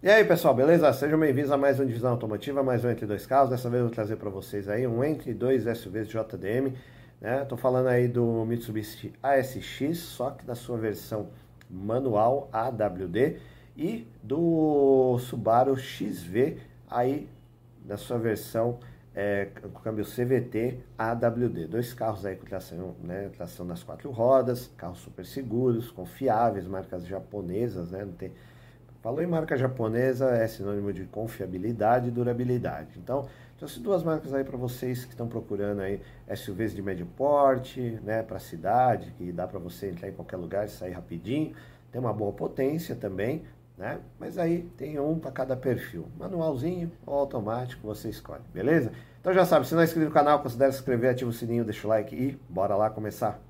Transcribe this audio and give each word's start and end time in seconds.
E 0.00 0.08
aí 0.08 0.24
pessoal, 0.24 0.54
beleza? 0.54 0.92
Sejam 0.92 1.18
bem-vindos 1.18 1.50
a 1.50 1.56
mais 1.56 1.80
um 1.80 1.84
Divisão 1.84 2.12
Automotiva, 2.12 2.62
mais 2.62 2.84
um 2.84 2.90
Entre 2.90 3.04
Dois 3.04 3.26
Carros. 3.26 3.50
Dessa 3.50 3.68
vez 3.68 3.80
eu 3.80 3.86
vou 3.86 3.92
trazer 3.92 4.14
para 4.14 4.30
vocês 4.30 4.68
aí 4.68 4.86
um 4.86 5.02
Entre 5.02 5.34
Dois 5.34 5.64
SUVs 5.76 6.06
JDM. 6.06 6.72
Né? 7.20 7.44
Tô 7.46 7.56
falando 7.56 7.88
aí 7.88 8.06
do 8.06 8.44
Mitsubishi 8.44 9.12
ASX, 9.20 9.98
só 9.98 10.30
que 10.30 10.46
na 10.46 10.54
sua 10.54 10.78
versão 10.78 11.30
manual 11.68 12.48
AWD 12.52 13.40
e 13.76 14.06
do 14.22 15.18
Subaru 15.18 15.76
XV 15.76 16.58
aí 16.88 17.28
na 17.84 17.96
sua 17.96 18.18
versão 18.18 18.78
é, 19.16 19.48
com 19.60 19.80
câmbio 19.80 20.04
CVT 20.04 20.78
AWD. 20.96 21.66
Dois 21.66 21.92
carros 21.92 22.24
aí 22.24 22.36
com 22.36 22.46
tração, 22.46 22.94
né, 23.02 23.30
tração 23.36 23.66
nas 23.66 23.82
quatro 23.82 24.12
rodas, 24.12 24.70
carros 24.76 25.00
super 25.00 25.26
seguros, 25.26 25.90
confiáveis, 25.90 26.68
marcas 26.68 27.04
japonesas, 27.04 27.90
né? 27.90 28.04
Não 28.04 28.12
tem 28.12 28.30
Falou 29.00 29.22
em 29.22 29.26
marca 29.26 29.56
japonesa, 29.56 30.30
é 30.30 30.46
sinônimo 30.48 30.92
de 30.92 31.04
confiabilidade 31.04 32.08
e 32.08 32.10
durabilidade. 32.10 32.98
Então, 32.98 33.26
trouxe 33.56 33.78
duas 33.78 34.02
marcas 34.02 34.34
aí 34.34 34.42
para 34.42 34.56
vocês 34.56 35.04
que 35.04 35.12
estão 35.12 35.28
procurando 35.28 35.80
aí 35.80 36.00
SUVs 36.34 36.74
de 36.74 36.82
médio 36.82 37.06
porte, 37.16 38.00
né, 38.02 38.24
para 38.24 38.40
cidade, 38.40 39.12
que 39.16 39.30
dá 39.30 39.46
para 39.46 39.60
você 39.60 39.90
entrar 39.90 40.08
em 40.08 40.12
qualquer 40.12 40.36
lugar 40.36 40.66
e 40.66 40.68
sair 40.68 40.92
rapidinho. 40.92 41.54
Tem 41.92 42.00
uma 42.00 42.12
boa 42.12 42.32
potência 42.32 42.96
também, 42.96 43.44
né? 43.78 44.00
Mas 44.18 44.36
aí 44.36 44.68
tem 44.76 44.98
um 44.98 45.18
para 45.18 45.30
cada 45.30 45.56
perfil. 45.56 46.06
Manualzinho 46.18 46.90
ou 47.06 47.14
automático, 47.14 47.86
você 47.86 48.08
escolhe, 48.08 48.42
beleza? 48.52 48.90
Então 49.20 49.32
já 49.32 49.44
sabe, 49.44 49.66
se 49.66 49.74
não 49.74 49.80
é 49.80 49.84
inscrito 49.84 50.08
no 50.08 50.12
canal, 50.12 50.42
considere 50.42 50.72
se 50.72 50.78
inscrever, 50.78 51.10
ativa 51.10 51.30
o 51.30 51.32
sininho, 51.32 51.64
deixa 51.64 51.86
o 51.86 51.90
like 51.90 52.14
e 52.14 52.38
bora 52.48 52.74
lá 52.74 52.90
começar. 52.90 53.40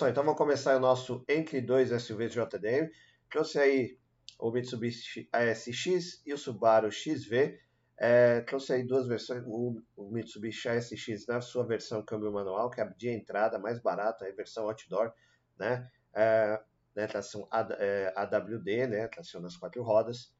Pessoal, 0.00 0.12
então 0.12 0.24
vamos 0.24 0.38
começar 0.38 0.74
o 0.78 0.80
nosso 0.80 1.22
entre 1.28 1.60
dois 1.60 1.90
SUVs 1.90 2.32
JDM. 2.32 2.90
Trouxe 3.30 3.58
aí 3.58 3.98
o 4.38 4.50
Mitsubishi 4.50 5.28
ASX 5.30 6.22
e 6.24 6.32
o 6.32 6.38
Subaru 6.38 6.90
XV. 6.90 7.60
É, 7.98 8.40
trouxe 8.40 8.72
aí 8.72 8.82
duas 8.82 9.06
versões, 9.06 9.42
o, 9.46 9.78
o, 9.94 10.10
Mitsubishi 10.10 10.70
ASX 10.70 11.26
na 11.26 11.42
sua 11.42 11.66
versão 11.66 12.02
câmbio 12.02 12.32
manual, 12.32 12.70
que 12.70 12.80
é 12.80 12.88
de 12.96 13.10
entrada, 13.10 13.58
mais 13.58 13.78
barato, 13.78 14.24
a 14.24 14.30
versão 14.30 14.70
outdoor, 14.70 15.12
né? 15.58 15.86
É, 16.14 16.58
né 16.96 17.06
tração 17.06 17.46
é, 17.78 18.10
AWD, 18.16 18.86
né? 18.86 19.06
Tração 19.06 19.42
nas 19.42 19.58
quatro 19.58 19.82
rodas. 19.82 20.32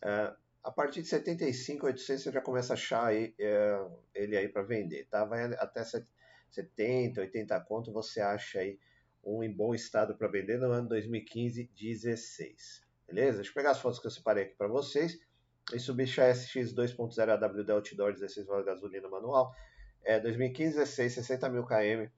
É, 0.00 0.32
a 0.62 0.70
partir 0.70 1.02
de 1.02 1.08
75, 1.08 1.86
800 1.86 2.22
você 2.22 2.30
já 2.30 2.40
começa 2.40 2.72
a 2.72 2.74
achar 2.74 3.06
aí, 3.06 3.34
é, 3.36 3.84
ele 4.14 4.36
aí 4.36 4.48
para 4.48 4.62
vender, 4.62 5.08
tá? 5.10 5.24
Vai 5.24 5.42
até 5.54 5.82
70, 6.52 7.20
80 7.20 7.60
conto, 7.62 7.92
você 7.92 8.20
acha 8.20 8.60
aí 8.60 8.78
um 9.24 9.42
em 9.42 9.52
bom 9.52 9.74
estado 9.74 10.16
para 10.16 10.28
vender 10.28 10.58
no 10.58 10.70
ano 10.70 10.88
2015 10.88 11.70
16. 11.74 12.86
Beleza? 13.06 13.38
Deixa 13.38 13.50
eu 13.50 13.54
pegar 13.54 13.70
as 13.70 13.80
fotos 13.80 13.98
que 13.98 14.06
eu 14.06 14.10
separei 14.10 14.44
aqui 14.44 14.54
para 14.54 14.68
vocês. 14.68 15.18
Mitsubishi 15.72 16.20
SX 16.20 16.74
2.0 16.74 17.28
AWD 17.28 17.72
Outdoor 17.72 18.12
16 18.12 18.46
válvulas 18.46 18.74
gasolina 18.74 19.08
manual. 19.08 19.54
É 20.04 20.18
2015 20.18 20.76
16, 20.76 21.14
60 21.14 21.48
mil 21.50 21.64
km, 21.64 22.10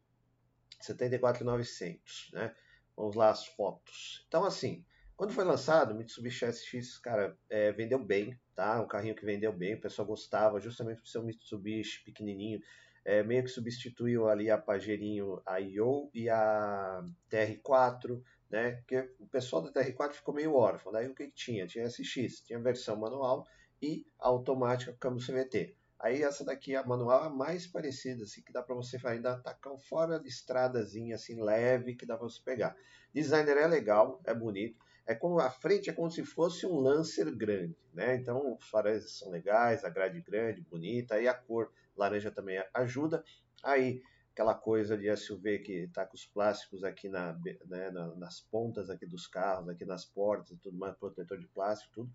74,900, 0.81 2.31
né? 2.33 2.55
Vamos 2.97 3.17
lá 3.17 3.31
as 3.31 3.47
fotos. 3.47 4.25
Então 4.29 4.45
assim, 4.45 4.85
quando 5.17 5.33
foi 5.33 5.45
lançado, 5.45 5.95
Mitsubishi 5.95 6.47
SX, 6.47 6.99
cara, 6.99 7.37
é, 7.49 7.73
vendeu 7.73 7.99
bem, 7.99 8.39
tá? 8.55 8.81
Um 8.81 8.87
carrinho 8.87 9.15
que 9.15 9.25
vendeu 9.25 9.53
bem, 9.53 9.75
o 9.75 9.81
pessoal 9.81 10.07
gostava, 10.07 10.61
justamente 10.61 11.01
por 11.01 11.09
ser 11.09 11.19
um 11.19 11.25
Mitsubishi 11.25 12.05
pequenininho, 12.05 12.61
é, 13.05 13.23
meio 13.23 13.43
que 13.43 13.51
substituiu 13.51 14.29
ali 14.29 14.51
a 14.51 14.59
Pajerinho 14.59 15.41
a 15.47 15.59
IO 15.61 16.11
e 16.15 16.29
a 16.29 17.03
TR4, 17.31 18.23
né? 18.51 18.73
Porque 18.73 19.11
o 19.19 19.27
pessoal 19.27 19.63
da 19.63 19.73
TR4 19.73 20.13
ficou 20.13 20.35
meio 20.35 20.55
órfão. 20.55 20.93
Daí 20.93 21.09
o 21.09 21.15
que, 21.15 21.27
que 21.27 21.35
tinha? 21.35 21.67
Tinha 21.67 21.89
SX, 21.89 22.41
tinha 22.43 22.59
versão 22.59 22.97
manual 22.97 23.47
e 23.81 24.05
automática 24.19 24.93
com 24.93 24.99
câmbio 24.99 25.27
CVT. 25.27 25.75
Aí 25.99 26.23
essa 26.23 26.45
daqui, 26.45 26.75
a 26.75 26.83
manual, 26.83 27.27
é 27.27 27.29
mais 27.29 27.67
parecida, 27.67 28.25
assim, 28.25 28.43
que 28.43 28.53
dá 28.53 28.63
para 28.63 28.75
você 28.75 28.99
ainda 29.05 29.35
atacar 29.35 29.77
fora 29.79 30.19
de 30.19 30.29
estradazinha, 30.29 31.15
assim, 31.15 31.43
leve, 31.43 31.95
que 31.95 32.07
dá 32.07 32.17
para 32.17 32.27
você 32.27 32.41
pegar. 32.43 32.75
Designer 33.13 33.59
é 33.59 33.67
legal, 33.67 34.19
é 34.25 34.33
bonito. 34.35 34.79
É 35.07 35.15
como 35.15 35.39
a 35.41 35.51
frente 35.51 35.91
é 35.91 35.93
como 35.93 36.11
se 36.11 36.25
fosse 36.25 36.65
um 36.65 36.79
Lancer 36.79 37.31
grande, 37.35 37.77
né? 37.93 38.15
Então 38.15 38.55
os 38.55 38.65
faróis 38.69 39.19
são 39.19 39.31
legais, 39.31 39.85
a 39.85 39.91
grade 39.91 40.21
grande, 40.23 40.63
bonita, 40.63 41.17
aí 41.17 41.29
a 41.29 41.35
cor 41.35 41.71
laranja 42.01 42.31
também 42.31 42.63
ajuda. 42.75 43.23
Aí 43.63 44.03
aquela 44.33 44.55
coisa 44.55 44.97
de 44.97 45.15
SUV 45.15 45.59
que 45.59 45.73
está 45.85 46.07
com 46.07 46.15
os 46.15 46.25
plásticos 46.25 46.83
aqui 46.83 47.09
na, 47.09 47.39
né, 47.67 47.91
nas 48.17 48.41
pontas 48.41 48.89
aqui 48.89 49.07
dos 49.07 49.27
carros, 49.27 49.69
aqui 49.69 49.85
nas 49.85 50.05
portas, 50.05 50.57
tudo 50.63 50.79
mais, 50.79 50.97
protetor 50.97 51.39
de 51.39 51.47
plástico, 51.49 51.93
tudo. 51.93 52.11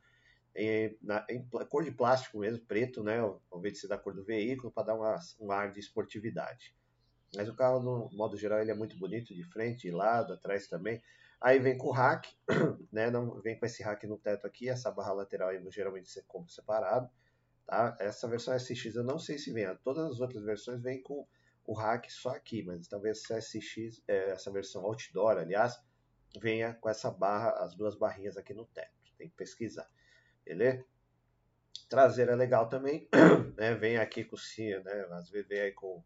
Em, 0.55 0.97
na, 1.01 1.25
em 1.29 1.45
cor 1.69 1.83
de 1.83 1.91
plástico 1.91 2.39
mesmo, 2.39 2.65
preto, 2.65 3.03
né, 3.03 3.19
ao 3.19 3.59
invés 3.59 3.73
de 3.73 3.79
ser 3.81 3.87
da 3.89 3.97
cor 3.97 4.13
do 4.13 4.23
veículo, 4.23 4.71
para 4.71 4.87
dar 4.87 4.95
uma, 4.95 5.19
um 5.39 5.51
ar 5.51 5.71
de 5.71 5.79
esportividade. 5.79 6.73
Mas 7.35 7.49
o 7.49 7.55
carro, 7.55 7.81
no 7.81 8.09
modo 8.13 8.37
geral, 8.37 8.59
ele 8.59 8.71
é 8.71 8.75
muito 8.75 8.97
bonito, 8.97 9.35
de 9.35 9.43
frente, 9.43 9.81
de 9.81 9.91
lado, 9.91 10.33
atrás 10.33 10.67
também. 10.67 11.03
Aí 11.41 11.59
vem 11.59 11.77
com 11.77 11.89
o 11.89 11.91
rack, 11.91 12.33
né, 12.91 13.11
não 13.11 13.41
vem 13.41 13.59
com 13.59 13.65
esse 13.65 13.83
rack 13.83 14.07
no 14.07 14.17
teto 14.17 14.47
aqui, 14.47 14.69
essa 14.69 14.89
barra 14.89 15.11
lateral 15.11 15.49
aí, 15.49 15.61
geralmente 15.69 16.09
você 16.09 16.23
compra 16.23 16.51
separado. 16.51 17.09
Tá? 17.65 17.97
Essa 17.99 18.27
versão 18.27 18.53
SX 18.57 18.95
eu 18.95 19.03
não 19.03 19.17
sei 19.17 19.37
se 19.37 19.51
vem, 19.51 19.65
todas 19.83 20.05
as 20.11 20.19
outras 20.19 20.43
versões 20.43 20.81
vêm 20.81 21.01
com 21.01 21.27
o 21.65 21.73
rack 21.73 22.11
só 22.11 22.29
aqui, 22.29 22.63
mas 22.63 22.87
talvez 22.87 23.23
essa 23.23 23.39
SX, 23.39 24.03
é, 24.07 24.31
essa 24.31 24.51
versão 24.51 24.85
outdoor, 24.85 25.37
aliás, 25.37 25.79
venha 26.39 26.73
com 26.75 26.89
essa 26.89 27.09
barra, 27.09 27.51
as 27.63 27.75
duas 27.75 27.95
barrinhas 27.95 28.37
aqui 28.37 28.53
no 28.53 28.65
teto. 28.65 28.93
Tem 29.17 29.29
que 29.29 29.35
pesquisar, 29.35 29.89
beleza? 30.43 30.85
Traseira 31.89 32.33
é 32.33 32.35
legal 32.35 32.67
também, 32.67 33.07
né? 33.57 33.73
Vem 33.75 33.97
aqui 33.97 34.23
com 34.23 34.35
o 34.35 34.83
né? 34.83 35.07
Às 35.11 35.29
vezes 35.29 35.47
vem 35.47 35.59
aí 35.59 35.71
com 35.71 36.03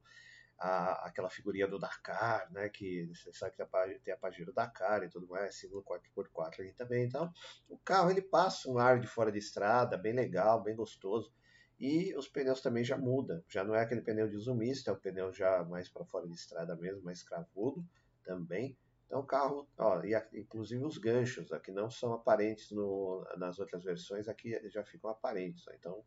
a, 0.59 1.07
aquela 1.07 1.29
figurinha 1.29 1.67
do 1.67 1.79
Dakar, 1.79 2.51
né? 2.51 2.69
Que 2.69 3.07
você 3.07 3.31
sabe 3.33 3.55
que 3.55 3.65
tem 4.03 4.13
a 4.13 4.45
do 4.45 4.53
Dakar 4.53 5.03
e 5.03 5.09
tudo 5.09 5.27
mais, 5.27 5.55
símbolo 5.55 5.83
4x4 5.83 6.61
aqui 6.61 6.73
também. 6.73 7.05
Então, 7.05 7.33
o 7.67 7.77
carro 7.77 8.11
ele 8.11 8.21
passa 8.21 8.69
um 8.69 8.77
ar 8.77 8.99
de 8.99 9.07
fora 9.07 9.31
de 9.31 9.39
estrada, 9.39 9.97
bem 9.97 10.13
legal, 10.13 10.61
bem 10.61 10.75
gostoso. 10.75 11.33
E 11.79 12.13
os 12.17 12.27
pneus 12.27 12.61
também 12.61 12.83
já 12.83 12.97
mudam, 12.97 13.41
já 13.47 13.63
não 13.63 13.73
é 13.73 13.81
aquele 13.81 14.01
pneu 14.01 14.27
de 14.27 14.37
zoomista, 14.37 14.91
é 14.91 14.93
um 14.93 14.99
pneu 14.99 15.31
já 15.31 15.63
mais 15.63 15.87
para 15.87 16.03
fora 16.03 16.27
de 16.27 16.33
estrada 16.33 16.75
mesmo, 16.75 17.03
mais 17.03 17.23
cravudo 17.23 17.85
também. 18.23 18.77
Então 19.07 19.21
o 19.21 19.25
carro, 19.25 19.67
ó, 19.77 20.03
e 20.03 20.13
inclusive 20.33 20.83
os 20.83 20.97
ganchos, 20.97 21.51
aqui 21.53 21.71
não 21.71 21.89
são 21.89 22.13
aparentes 22.13 22.69
no, 22.71 23.25
nas 23.37 23.59
outras 23.59 23.83
versões, 23.83 24.27
aqui 24.27 24.59
já 24.69 24.83
ficam 24.83 25.09
aparentes. 25.09 25.65
Ó. 25.67 25.71
Então 25.71 26.05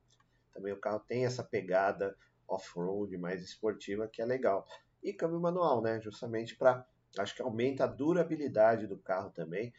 também 0.53 0.75
o 0.75 0.78
carro 0.78 1.00
tem 1.00 1.25
essa 1.25 1.43
pegada 1.43 2.16
off-road 2.47 3.16
mais 3.16 3.43
esportiva 3.43 4.06
que 4.06 4.21
é 4.21 4.27
legal. 4.27 4.66
E 5.03 5.12
câmbio 5.12 5.41
manual, 5.41 5.81
né? 5.81 6.00
Justamente 6.03 6.54
para, 6.54 6.87
acho 7.19 7.34
que 7.34 7.43
aumenta 7.43 7.84
a 7.84 7.89
durabilidade 7.89 8.87
do 8.87 8.99
carro 8.99 9.31
também, 9.31 9.72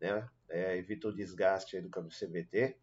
né? 0.00 0.28
É, 0.48 0.76
evita 0.76 1.08
o 1.08 1.14
desgaste 1.14 1.80
do 1.80 1.88
câmbio 1.88 2.10
CVT 2.10 2.76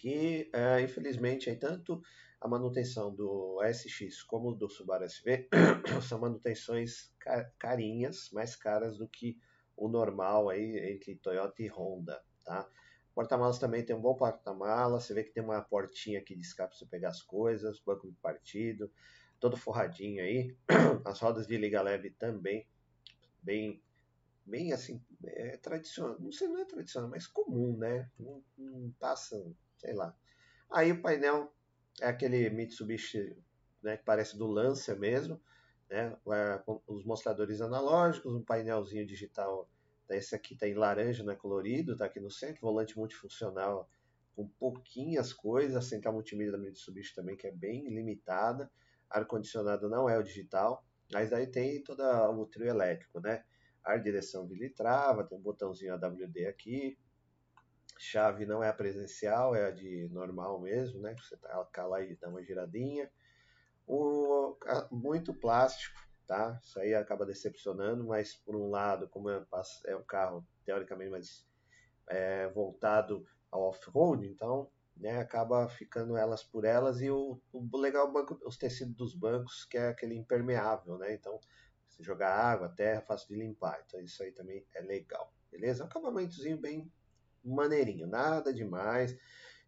que 0.00 0.48
é, 0.54 0.80
infelizmente 0.80 1.50
aí, 1.50 1.56
tanto 1.56 2.00
a 2.40 2.48
manutenção 2.48 3.14
do 3.14 3.60
SX 3.62 4.22
como 4.22 4.54
do 4.54 4.68
Subaru 4.68 5.04
SV 5.04 5.48
são 6.08 6.18
manutenções 6.18 7.12
carinhas, 7.58 8.30
mais 8.32 8.56
caras 8.56 8.96
do 8.96 9.06
que 9.06 9.38
o 9.76 9.88
normal 9.88 10.48
aí 10.48 10.92
entre 10.92 11.16
Toyota 11.16 11.62
e 11.62 11.68
Honda, 11.68 12.18
tá? 12.44 12.66
Porta-malas 13.14 13.58
também 13.58 13.84
tem 13.84 13.94
um 13.94 14.00
bom 14.00 14.14
porta-malas, 14.14 15.04
você 15.04 15.12
vê 15.12 15.22
que 15.22 15.32
tem 15.32 15.42
uma 15.42 15.60
portinha 15.60 16.20
aqui 16.20 16.34
de 16.34 16.40
escape 16.40 16.70
para 16.70 16.78
você 16.78 16.86
pegar 16.86 17.10
as 17.10 17.20
coisas, 17.20 17.80
banco 17.80 18.08
de 18.08 18.16
partido, 18.16 18.90
todo 19.38 19.56
forradinho 19.56 20.22
aí. 20.22 20.56
As 21.04 21.18
rodas 21.18 21.46
de 21.46 21.56
liga 21.58 21.82
leve 21.82 22.10
também, 22.10 22.66
bem, 23.42 23.82
bem 24.46 24.72
assim, 24.72 25.02
é 25.24 25.56
tradicional, 25.58 26.18
não 26.20 26.32
sei, 26.32 26.48
não 26.48 26.60
é 26.60 26.64
tradicional, 26.64 27.10
mas 27.10 27.26
comum, 27.26 27.76
né? 27.76 28.10
Não, 28.18 28.42
não 28.56 28.90
passa 28.98 29.36
sei 29.80 29.94
lá. 29.94 30.14
Aí 30.70 30.92
o 30.92 31.00
painel 31.00 31.52
é 32.00 32.08
aquele 32.08 32.48
Mitsubishi 32.50 33.36
né, 33.82 33.96
que 33.96 34.04
parece 34.04 34.36
do 34.36 34.46
Lancer 34.46 34.98
mesmo, 34.98 35.40
né, 35.88 36.16
com 36.64 36.80
os 36.86 37.04
mostradores 37.04 37.60
analógicos, 37.60 38.34
um 38.34 38.42
painelzinho 38.42 39.06
digital. 39.06 39.68
Esse 40.08 40.34
aqui 40.34 40.54
está 40.54 40.68
em 40.68 40.74
laranja, 40.74 41.24
né, 41.24 41.34
colorido, 41.34 41.92
está 41.92 42.04
aqui 42.04 42.20
no 42.20 42.30
centro, 42.30 42.60
volante 42.60 42.96
multifuncional 42.96 43.88
com 44.36 44.48
pouquinhas 44.48 45.32
coisas, 45.32 45.76
a 45.76 45.82
central 45.82 46.14
multimídia 46.14 46.52
da 46.52 46.58
Mitsubishi 46.58 47.14
também 47.14 47.36
que 47.36 47.46
é 47.46 47.52
bem 47.52 47.88
limitada, 47.88 48.70
ar-condicionado 49.08 49.88
não 49.88 50.08
é 50.08 50.18
o 50.18 50.22
digital, 50.22 50.84
mas 51.12 51.32
aí 51.32 51.46
tem 51.46 51.82
todo 51.82 52.00
o 52.02 52.46
trio 52.46 52.68
elétrico, 52.68 53.20
né? 53.20 53.44
ar 53.84 54.00
direção 54.00 54.46
bilitrava, 54.46 55.24
tem 55.24 55.36
um 55.36 55.40
botãozinho 55.40 55.94
AWD 55.94 56.46
aqui, 56.46 56.98
chave 58.00 58.46
não 58.46 58.62
é 58.64 58.68
a 58.70 58.72
presencial, 58.72 59.54
é 59.54 59.66
a 59.66 59.70
de 59.70 60.08
normal 60.08 60.58
mesmo, 60.58 61.00
né? 61.00 61.14
Você 61.16 61.36
tá 61.36 61.86
lá 61.86 62.00
e 62.00 62.16
dá 62.16 62.30
uma 62.30 62.42
giradinha. 62.42 63.10
O, 63.86 64.56
muito 64.90 65.34
plástico, 65.34 66.00
tá? 66.26 66.58
Isso 66.62 66.80
aí 66.80 66.94
acaba 66.94 67.26
decepcionando, 67.26 68.04
mas 68.04 68.34
por 68.34 68.56
um 68.56 68.70
lado, 68.70 69.06
como 69.08 69.28
é, 69.28 69.44
é 69.86 69.96
um 69.96 70.02
carro 70.02 70.46
teoricamente 70.64 71.10
mais 71.10 71.46
é, 72.08 72.48
voltado 72.48 73.26
ao 73.50 73.62
off-road, 73.62 74.26
então 74.26 74.70
né, 74.96 75.18
acaba 75.18 75.68
ficando 75.68 76.16
elas 76.16 76.42
por 76.42 76.64
elas 76.64 77.02
e 77.02 77.10
o, 77.10 77.38
o 77.52 77.76
legal 77.76 78.08
é 78.08 78.12
banco, 78.12 78.38
os 78.46 78.56
tecidos 78.56 78.94
dos 78.94 79.14
bancos 79.14 79.64
que 79.64 79.76
é 79.76 79.88
aquele 79.88 80.14
impermeável, 80.14 80.96
né? 80.96 81.12
Então 81.12 81.38
se 81.86 82.02
jogar 82.02 82.32
água, 82.32 82.68
terra, 82.70 83.02
fácil 83.02 83.28
de 83.28 83.34
limpar. 83.34 83.82
Então 83.84 84.00
isso 84.00 84.22
aí 84.22 84.32
também 84.32 84.66
é 84.74 84.80
legal, 84.80 85.34
beleza? 85.50 85.84
Um 85.84 85.86
acabamentozinho 85.86 86.56
bem 86.56 86.90
maneirinho, 87.44 88.06
nada 88.06 88.52
demais. 88.52 89.16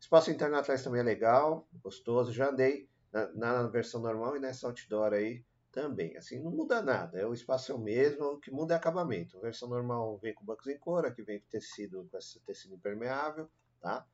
Espaço 0.00 0.30
interno 0.30 0.56
atrás 0.56 0.82
também 0.82 1.00
é 1.00 1.04
legal, 1.04 1.68
gostoso. 1.82 2.32
Já 2.32 2.50
andei 2.50 2.88
na, 3.12 3.32
na 3.32 3.66
versão 3.68 4.00
normal 4.00 4.36
e 4.36 4.40
nessa 4.40 4.66
outdoor 4.66 5.12
aí 5.12 5.44
também. 5.72 6.16
Assim, 6.16 6.40
não 6.40 6.50
muda 6.50 6.82
nada, 6.82 7.18
é 7.18 7.26
o 7.26 7.32
espaço 7.32 7.72
é 7.72 7.74
o 7.74 7.78
mesmo, 7.78 8.24
o 8.24 8.38
que 8.38 8.50
muda 8.50 8.74
é 8.74 8.76
acabamento. 8.76 9.38
A 9.38 9.40
versão 9.40 9.68
normal 9.68 10.18
vem 10.18 10.34
com 10.34 10.44
bancos 10.44 10.66
em 10.66 10.78
couro, 10.78 11.06
aqui 11.06 11.22
vem 11.22 11.40
com 11.40 11.48
tecido, 11.48 12.06
com 12.10 12.18
esse 12.18 12.40
tecido 12.40 12.74
impermeável, 12.74 13.48
tá? 13.80 14.06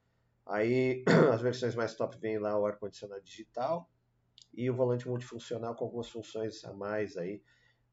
Aí 0.46 1.04
as 1.32 1.42
versões 1.42 1.74
mais 1.74 1.94
top 1.94 2.16
vem 2.18 2.38
lá 2.38 2.58
o 2.58 2.64
ar-condicionado 2.64 3.22
digital 3.22 3.90
e 4.54 4.70
o 4.70 4.74
volante 4.74 5.06
multifuncional 5.08 5.74
com 5.74 5.84
algumas 5.84 6.08
funções 6.08 6.64
a 6.64 6.72
mais 6.72 7.16
aí 7.16 7.42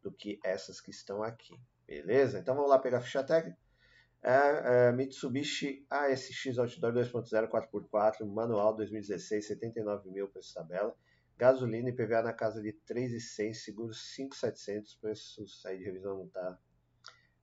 do 0.02 0.12
que 0.12 0.40
essas 0.44 0.80
que 0.80 0.92
estão 0.92 1.24
aqui, 1.24 1.60
beleza? 1.86 2.40
Então 2.40 2.56
vamos 2.56 2.70
lá 2.70 2.80
pegar 2.80 3.00
a 3.00 3.02
ficha 3.02 3.24
técnica. 3.24 3.58
É, 4.28 4.88
é, 4.88 4.92
Mitsubishi 4.92 5.86
ASX 5.88 6.58
Outdoor 6.58 6.94
2.0 6.94 7.48
4x4, 7.48 8.26
manual 8.26 8.76
2016, 8.76 9.46
79 9.46 10.10
mil 10.10 10.28
preço 10.28 10.52
tabela. 10.52 10.96
Gasolina 11.38 11.90
e 11.90 11.94
PVA 11.94 12.24
na 12.24 12.34
casa 12.34 12.60
de 12.60 12.74
3,100, 12.74 13.54
seguros 13.54 14.16
5,700, 14.16 14.96
preço 14.96 15.48
sair 15.48 15.78
de 15.78 15.84
revisão 15.84 16.18
não, 16.18 16.28
tá, 16.28 16.58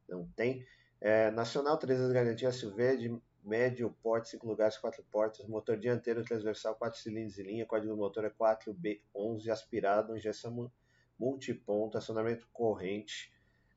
não 0.08 0.26
tem. 0.34 0.67
É, 1.00 1.31
Nacional 1.31 1.79
3 1.79 2.00
anos 2.00 2.12
de 2.12 2.19
garantia 2.19 2.50
SUV 2.50 2.96
de 2.96 3.23
médio 3.44 3.96
porte, 4.02 4.31
5 4.31 4.44
lugares, 4.44 4.76
4 4.76 5.05
portas, 5.05 5.46
motor 5.46 5.79
dianteiro 5.79 6.25
transversal, 6.25 6.75
4 6.75 6.99
cilindros 6.99 7.38
em 7.38 7.44
linha, 7.44 7.67
código 7.67 7.93
do 7.93 7.96
motor 7.96 8.25
é 8.25 8.31
4B11, 8.31 9.49
aspirado, 9.50 10.17
injeção 10.17 10.69
multiponto, 11.17 11.96
acionamento 11.96 12.49
corrente, 12.52 13.31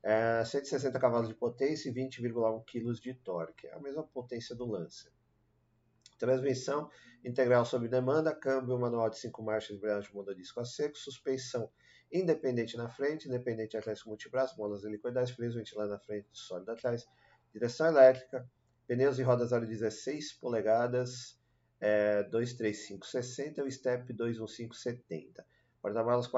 é, 0.06 0.44
160 0.44 1.00
cavalos 1.00 1.26
de 1.26 1.34
potência 1.34 1.90
e 1.90 1.92
20,1 1.92 2.64
kg 2.64 2.92
de 3.00 3.12
torque, 3.14 3.66
é 3.66 3.74
a 3.74 3.80
mesma 3.80 4.04
potência 4.04 4.54
do 4.54 4.64
Lancer. 4.64 5.10
Transmissão 6.16 6.88
integral 7.24 7.64
sob 7.64 7.88
demanda, 7.88 8.32
câmbio 8.32 8.78
manual 8.78 9.10
de 9.10 9.18
5 9.18 9.42
marchas, 9.42 9.76
embreagem 9.76 10.08
de 10.12 10.34
disco 10.36 10.60
a 10.60 10.64
seco, 10.64 10.96
suspensão 10.96 11.68
independente 12.12 12.76
na 12.76 12.88
frente, 12.88 13.26
independente 13.26 13.76
atrás 13.76 14.00
com 14.00 14.10
multibraço, 14.10 14.56
molas 14.56 14.84
helicoidais, 14.84 15.32
freio 15.32 15.52
ventilado 15.52 15.90
na 15.90 15.98
frente, 15.98 16.28
sólido 16.32 16.70
atrás, 16.70 17.04
direção 17.52 17.88
elétrica, 17.88 18.48
pneus 18.86 19.18
e 19.18 19.24
rodas 19.24 19.52
aro 19.52 19.66
16 19.66 20.34
polegadas, 20.34 21.36
é, 21.80 22.22
23560 22.22 23.60
e 23.60 23.64
o 23.64 23.70
step 23.72 24.12
21570. 24.12 25.44
Porta-malas 25.82 26.28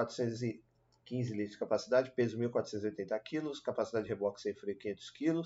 415 1.09 1.33
litros 1.33 1.53
de 1.53 1.59
capacidade, 1.59 2.11
peso 2.11 2.39
1.480 2.39 3.21
kg, 3.21 3.63
capacidade 3.63 4.05
de 4.05 4.13
reboque 4.13 4.41
sem 4.41 4.55
freio 4.55 4.79
500 4.79 5.11
kg, 5.11 5.43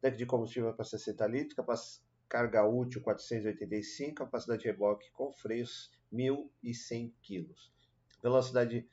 tanque 0.00 0.16
de 0.16 0.26
combustível 0.26 0.72
para 0.72 0.84
60 0.84 1.26
litros, 1.26 2.02
carga 2.28 2.66
útil 2.66 3.02
485, 3.02 4.14
capacidade 4.14 4.62
de 4.62 4.68
reboque 4.68 5.10
com 5.12 5.30
freios 5.32 5.90
1.100 6.12 7.12
kg. 7.22 7.54
Velocidade 8.22 8.88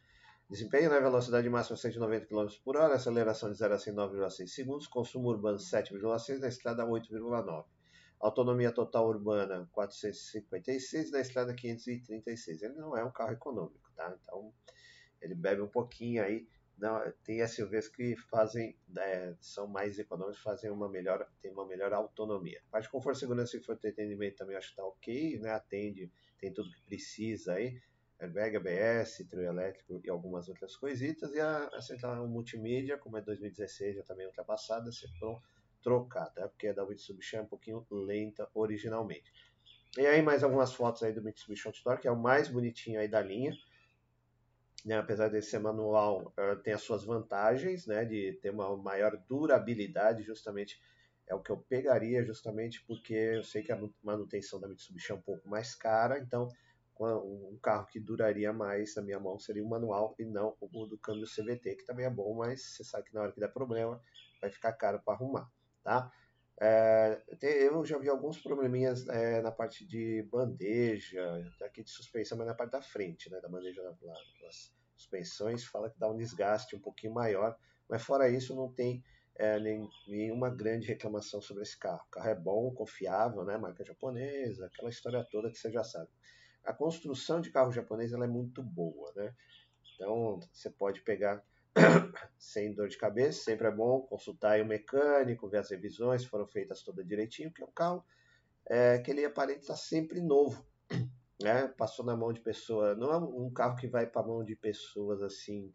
desempenho, 0.50 0.90
né? 0.90 1.00
velocidade 1.00 1.50
máxima 1.50 1.78
190 1.78 2.26
km 2.26 2.48
por 2.64 2.76
hora, 2.76 2.96
aceleração 2.96 3.50
de 3.50 3.58
0 3.58 3.74
a 3.74 3.80
100 3.80 3.94
9,6 3.94 4.48
segundos, 4.48 4.88
consumo 4.88 5.30
urbano 5.30 5.58
7,6, 5.58 6.40
na 6.40 6.50
estrada 6.50 6.86
8,9. 6.86 7.66
Autonomia 8.20 8.72
total 8.72 9.08
urbana 9.08 9.68
456, 9.72 11.12
na 11.12 11.22
estrada 11.22 11.56
536. 11.56 12.62
Ele 12.62 12.76
não 12.76 12.96
é 12.96 13.04
um 13.04 13.12
carro 13.12 13.32
econômico, 13.32 13.90
tá? 13.96 14.16
Então 14.22 14.54
ele 15.22 15.36
bebe 15.36 15.62
um 15.62 15.68
pouquinho 15.68 16.24
aí 16.24 16.48
não, 16.82 17.00
tem 17.24 17.46
SUVs 17.48 17.88
que 17.88 18.16
fazem, 18.16 18.76
é, 18.98 19.36
são 19.40 19.68
mais 19.68 20.00
econômicos, 20.00 20.42
fazem 20.42 20.72
uma 20.72 20.90
melhor, 20.90 21.30
tem 21.40 21.52
uma 21.52 21.64
melhor 21.64 21.94
autonomia. 21.94 22.60
A 22.70 22.72
parte 22.72 22.86
de 22.86 22.90
conforto, 22.90 23.20
segurança 23.20 23.56
e 23.56 23.60
entretenimento 23.60 24.38
também 24.38 24.58
acho 24.58 24.70
que 24.70 24.74
está 24.74 24.84
ok, 24.84 25.40
né? 25.40 25.52
Atende, 25.52 26.12
tem 26.40 26.52
tudo 26.52 26.72
que 26.72 26.82
precisa 26.82 27.54
aí. 27.54 27.80
Airbag, 28.20 28.58
ABS, 28.58 29.28
trio 29.30 29.44
elétrico 29.44 30.02
e 30.04 30.10
algumas 30.10 30.50
outras 30.50 30.76
coisitas. 30.76 31.32
E 31.34 31.40
a, 31.40 31.68
a 31.68 31.82
central 31.82 32.28
multimídia, 32.28 32.98
como 32.98 33.16
é 33.16 33.22
2016, 33.22 33.98
já 33.98 34.04
também 34.04 34.26
tá 34.26 34.30
ultrapassada, 34.30 34.92
se 34.92 35.08
for 35.20 35.40
trocar, 35.84 36.32
tá? 36.32 36.48
Porque 36.48 36.68
a 36.68 36.74
da 36.74 36.84
Mitsubishi 36.84 37.36
é 37.36 37.42
um 37.44 37.48
pouquinho 37.48 37.86
lenta 37.92 38.50
originalmente. 38.56 39.32
E 39.96 40.06
aí 40.08 40.22
mais 40.24 40.44
algumas 40.44 40.74
fotos 40.74 41.04
aí 41.04 41.14
do 41.14 41.22
Mitsubishi 41.22 41.68
Outdoor, 41.68 42.00
que 42.00 42.08
é 42.08 42.12
o 42.12 42.20
mais 42.20 42.48
bonitinho 42.48 43.00
aí 43.00 43.08
da 43.08 43.22
linha 43.22 43.56
né, 44.86 44.98
apesar 44.98 45.30
de 45.30 45.42
ser 45.42 45.60
manual, 45.60 46.34
tem 46.64 46.74
as 46.74 46.82
suas 46.82 47.04
vantagens, 47.04 47.86
né, 47.86 48.06
de 48.06 48.34
ter 48.42 48.50
uma 48.50 48.76
maior 48.78 49.16
durabilidade, 49.28 50.24
justamente 50.24 50.80
é 51.28 51.36
o 51.36 51.42
que 51.42 51.52
eu 51.52 51.58
pegaria, 51.58 52.24
justamente 52.24 52.84
porque 52.86 53.14
eu 53.14 53.44
sei 53.44 53.64
que 53.64 53.72
a 53.72 53.80
manutenção 54.04 54.60
da 54.60 54.68
Mitsubishi 54.68 55.12
é 55.12 55.16
um 55.16 55.22
pouco 55.22 55.48
mais 55.48 55.76
cara, 55.76 56.20
então 56.20 56.50
um 57.00 57.58
carro 57.62 57.88
que 57.88 58.00
duraria 58.00 58.54
mais 58.54 58.96
na 58.96 59.02
minha 59.02 59.20
mão 59.20 59.40
seria 59.40 59.64
o 59.64 59.68
manual 59.68 60.14
e 60.20 60.26
não 60.26 60.56
o 60.60 60.86
do 60.86 60.98
câmbio 61.00 61.26
CVT, 61.26 61.76
que 61.78 61.86
também 61.86 62.06
é 62.06 62.10
bom, 62.10 62.36
mas 62.36 62.62
você 62.62 62.84
sabe 62.84 63.10
que 63.10 63.16
na 63.16 63.22
hora 63.22 63.32
que 63.32 63.40
der 63.40 63.52
problema 63.52 64.00
vai 64.40 64.52
ficar 64.52 64.74
caro 64.74 65.02
para 65.04 65.16
arrumar, 65.16 65.50
tá? 65.84 66.12
É, 66.64 67.20
eu 67.42 67.84
já 67.84 67.98
vi 67.98 68.08
alguns 68.08 68.40
probleminhas 68.40 69.08
é, 69.08 69.42
na 69.42 69.52
parte 69.52 69.84
de 69.84 70.22
bandeja, 70.32 71.44
aqui 71.64 71.82
de 71.84 71.90
suspensão, 71.90 72.38
mas 72.38 72.46
na 72.46 72.54
parte 72.54 72.74
da 72.74 72.82
frente, 72.84 73.32
né, 73.32 73.42
da 73.42 73.50
bandeja 73.50 73.82
das 73.82 74.72
suspensões, 74.96 75.66
fala 75.66 75.90
que 75.90 75.98
dá 75.98 76.08
um 76.08 76.16
desgaste 76.16 76.76
um 76.76 76.80
pouquinho 76.80 77.16
maior, 77.16 77.58
mas 77.90 78.04
fora 78.04 78.30
isso 78.30 78.56
não 78.56 78.72
tem 78.72 79.04
é, 79.36 79.60
nem, 79.60 79.90
nenhuma 80.08 80.52
grande 80.52 80.88
reclamação 80.88 81.42
sobre 81.42 81.64
esse 81.64 81.76
carro. 81.80 82.04
O 82.08 82.12
carro 82.12 82.30
é 82.30 82.36
bom, 82.36 82.72
confiável, 82.76 83.44
né, 83.44 83.58
marca 83.58 83.84
japonesa, 83.84 84.68
aquela 84.68 84.92
história 84.92 85.28
toda 85.32 85.50
que 85.50 85.58
você 85.58 85.72
já 85.72 85.84
sabe. 85.84 86.12
A 86.64 86.72
construção 86.72 87.42
de 87.42 87.50
carro 87.50 87.72
japonês 87.72 88.14
ela 88.14 88.26
é 88.26 88.28
muito 88.28 88.62
boa, 88.62 89.12
né? 89.16 89.34
Então 89.96 90.40
você 90.54 90.70
pode 90.70 91.02
pegar 91.02 91.44
sem 92.38 92.74
dor 92.74 92.90
de 92.90 92.98
cabeça, 92.98 93.44
sempre 93.44 93.68
é 93.68 93.72
bom 93.72 94.02
consultar 94.02 94.60
o 94.62 94.66
mecânico, 94.66 95.48
ver 95.48 95.60
as 95.60 95.70
revisões, 95.70 96.26
foram 96.26 96.46
feitas 96.46 96.84
todas 96.84 97.08
direitinho, 97.08 97.50
porque 97.50 97.64
é 97.64 97.66
um 97.66 97.72
carro 97.72 98.06
é, 98.66 99.00
que 99.00 99.12
ele 99.12 99.24
aparenta 99.24 99.62
estar 99.62 99.78
sempre 99.78 100.22
novo, 100.22 100.66
né? 101.42 101.68
Passou 101.70 102.06
na 102.06 102.16
mão 102.16 102.34
de 102.34 102.42
pessoa, 102.42 102.96
não 102.96 103.12
é 103.12 103.18
um 103.18 103.50
carro 103.52 103.78
que 103.78 103.88
vai 103.88 104.06
para 104.06 104.22
a 104.22 104.28
mão 104.28 104.44
de 104.44 104.56
pessoas 104.56 105.22
assim, 105.22 105.74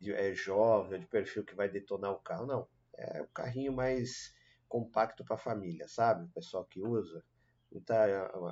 de, 0.00 0.12
é, 0.12 0.34
jovem, 0.34 1.00
de 1.00 1.06
perfil 1.06 1.44
que 1.44 1.54
vai 1.54 1.68
detonar 1.68 2.12
o 2.12 2.20
carro, 2.20 2.46
não. 2.46 2.68
É 2.96 3.22
um 3.22 3.28
carrinho 3.34 3.72
mais 3.72 4.34
compacto 4.68 5.24
para 5.24 5.34
a 5.34 5.38
família, 5.38 5.86
sabe? 5.88 6.24
O 6.24 6.28
pessoal 6.28 6.64
que 6.64 6.80
usa, 6.80 7.22
muita 7.70 8.04